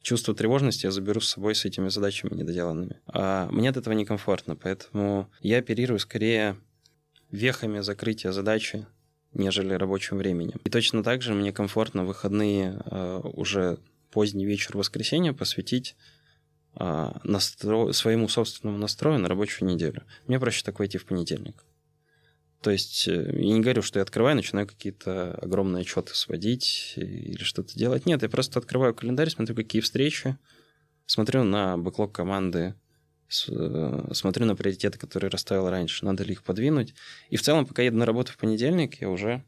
чувство 0.00 0.34
тревожности 0.34 0.86
я 0.86 0.90
заберу 0.90 1.20
с 1.20 1.28
собой 1.28 1.54
с 1.54 1.64
этими 1.64 1.88
задачами 1.88 2.34
недоделанными. 2.34 3.00
А 3.06 3.48
мне 3.50 3.68
от 3.68 3.76
этого 3.76 3.94
некомфортно, 3.94 4.56
поэтому 4.56 5.30
я 5.40 5.58
оперирую 5.58 5.98
скорее 5.98 6.56
вехами 7.30 7.80
закрытия 7.80 8.32
задачи, 8.32 8.86
нежели 9.34 9.74
рабочим 9.74 10.16
временем. 10.16 10.60
И 10.64 10.70
точно 10.70 11.02
так 11.02 11.20
же 11.20 11.34
мне 11.34 11.52
комфортно 11.52 12.04
выходные 12.04 12.80
э, 12.86 13.20
уже 13.34 13.78
поздний 14.10 14.46
вечер 14.46 14.76
воскресенья 14.76 15.32
посвятить 15.32 15.96
а, 16.74 17.20
настро... 17.24 17.92
своему 17.92 18.28
собственному 18.28 18.78
настрою 18.78 19.18
на 19.18 19.28
рабочую 19.28 19.68
неделю. 19.68 20.04
Мне 20.26 20.38
проще 20.38 20.62
так 20.64 20.78
войти 20.78 20.98
в 20.98 21.06
понедельник. 21.06 21.64
То 22.62 22.70
есть 22.70 23.06
э, 23.06 23.12
я 23.12 23.52
не 23.52 23.60
говорю, 23.60 23.82
что 23.82 23.98
я 23.98 24.02
открываю, 24.02 24.36
начинаю 24.36 24.66
какие-то 24.66 25.34
огромные 25.34 25.82
отчеты 25.82 26.14
сводить 26.14 26.94
или 26.96 27.42
что-то 27.42 27.76
делать. 27.78 28.06
Нет, 28.06 28.22
я 28.22 28.28
просто 28.28 28.58
открываю 28.58 28.94
календарь, 28.94 29.30
смотрю, 29.30 29.54
какие 29.54 29.80
встречи, 29.80 30.36
смотрю 31.06 31.44
на 31.44 31.76
бэклог 31.78 32.12
команды, 32.12 32.74
э, 33.48 34.10
смотрю 34.12 34.46
на 34.46 34.56
приоритеты, 34.56 34.98
которые 34.98 35.30
расставил 35.30 35.68
раньше, 35.70 36.04
надо 36.04 36.24
ли 36.24 36.32
их 36.32 36.42
подвинуть. 36.42 36.94
И 37.30 37.36
в 37.36 37.42
целом, 37.42 37.64
пока 37.64 37.82
еду 37.82 37.96
на 37.96 38.06
работу 38.06 38.32
в 38.32 38.36
понедельник, 38.36 39.00
я 39.00 39.08
уже 39.08 39.44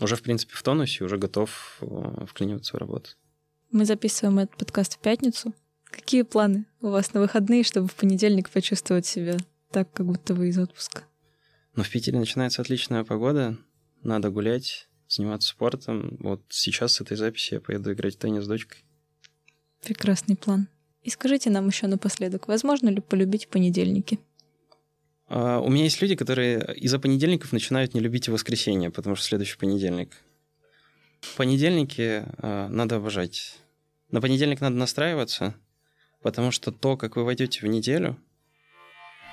уже, 0.00 0.16
в 0.16 0.22
принципе, 0.22 0.54
в 0.54 0.62
тонусе, 0.62 1.04
уже 1.04 1.18
готов 1.18 1.78
э, 1.80 2.26
вклиниваться 2.26 2.76
в 2.76 2.80
работу. 2.80 3.10
Мы 3.70 3.84
записываем 3.84 4.38
этот 4.38 4.56
подкаст 4.56 4.94
в 4.94 4.98
пятницу. 4.98 5.52
Какие 5.84 6.22
планы 6.22 6.66
у 6.80 6.88
вас 6.88 7.14
на 7.14 7.20
выходные, 7.20 7.62
чтобы 7.62 7.88
в 7.88 7.94
понедельник 7.94 8.50
почувствовать 8.50 9.06
себя 9.06 9.36
так, 9.70 9.92
как 9.92 10.06
будто 10.06 10.34
вы 10.34 10.48
из 10.48 10.58
отпуска? 10.58 11.04
Ну, 11.74 11.82
в 11.82 11.90
Питере 11.90 12.18
начинается 12.18 12.62
отличная 12.62 13.04
погода. 13.04 13.56
надо 14.02 14.30
гулять, 14.30 14.88
заниматься 15.08 15.48
спортом. 15.48 16.16
Вот 16.20 16.42
сейчас 16.50 16.94
с 16.94 17.00
этой 17.00 17.16
записи 17.16 17.54
я 17.54 17.60
поеду 17.60 17.92
играть 17.92 18.16
в 18.16 18.18
теннис 18.18 18.44
с 18.44 18.46
дочкой. 18.46 18.84
Прекрасный 19.82 20.36
план. 20.36 20.68
И 21.02 21.10
скажите 21.10 21.50
нам 21.50 21.66
еще 21.66 21.86
напоследок, 21.86 22.48
возможно 22.48 22.88
ли 22.88 23.00
полюбить 23.00 23.48
понедельники? 23.48 24.18
А, 25.28 25.60
у 25.60 25.68
меня 25.68 25.84
есть 25.84 26.00
люди, 26.02 26.14
которые 26.16 26.74
из-за 26.76 26.98
понедельников 26.98 27.52
начинают 27.52 27.94
не 27.94 28.00
любить 28.00 28.28
воскресенье, 28.28 28.90
потому 28.90 29.16
что 29.16 29.26
следующий 29.26 29.56
понедельник. 29.56 30.12
Понедельники 31.36 32.24
а, 32.38 32.68
надо 32.68 32.96
обожать. 32.96 33.56
На 34.10 34.20
понедельник 34.20 34.60
надо 34.60 34.76
настраиваться, 34.76 35.54
потому 36.22 36.50
что 36.50 36.72
то, 36.72 36.96
как 36.96 37.16
вы 37.16 37.24
войдете 37.24 37.60
в 37.60 37.66
неделю, 37.66 38.16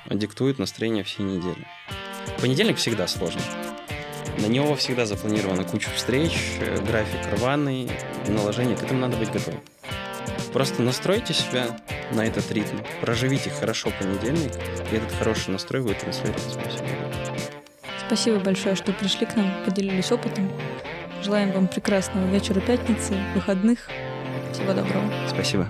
диктует 0.10 0.60
настроение 0.60 1.04
всей 1.04 1.24
недели. 1.24 1.68
Понедельник 2.39 2.78
всегда 2.78 3.08
сложный. 3.08 3.44
На 4.39 4.48
него 4.48 4.76
всегда 4.76 5.06
запланирована 5.06 5.64
куча 5.64 5.89
встреч, 5.92 6.32
э, 6.60 6.84
график 6.84 7.20
рваный, 7.38 7.89
наложение, 8.28 8.76
к 8.76 8.84
этому 8.84 9.02
надо 9.02 9.18
быть 9.18 9.32
готовым. 9.32 9.62
Просто 10.54 10.82
настройте 10.82 11.34
себя 11.34 11.80
на 12.12 12.26
этот 12.26 12.52
ритм, 12.52 12.78
проживите 13.02 13.49
хорошо 13.49 13.91
понедельник, 13.99 14.52
и 14.91 14.95
этот 14.95 15.12
хороший 15.14 15.52
настрой 15.52 15.82
вы 15.82 15.93
транслируете 15.93 16.49
Спасибо. 16.49 16.86
Спасибо 18.06 18.39
большое, 18.39 18.76
что 18.76 18.91
пришли 18.91 19.26
к 19.26 19.36
нам, 19.36 19.52
поделились 19.66 20.12
опытом. 20.12 20.52
Желаем 21.24 21.52
вам 21.52 21.68
прекрасного 21.68 22.26
вечера 22.28 22.60
пятницы, 22.60 23.16
выходных. 23.36 23.88
Всего 24.52 24.74
доброго. 24.74 25.10
Спасибо. 25.30 25.70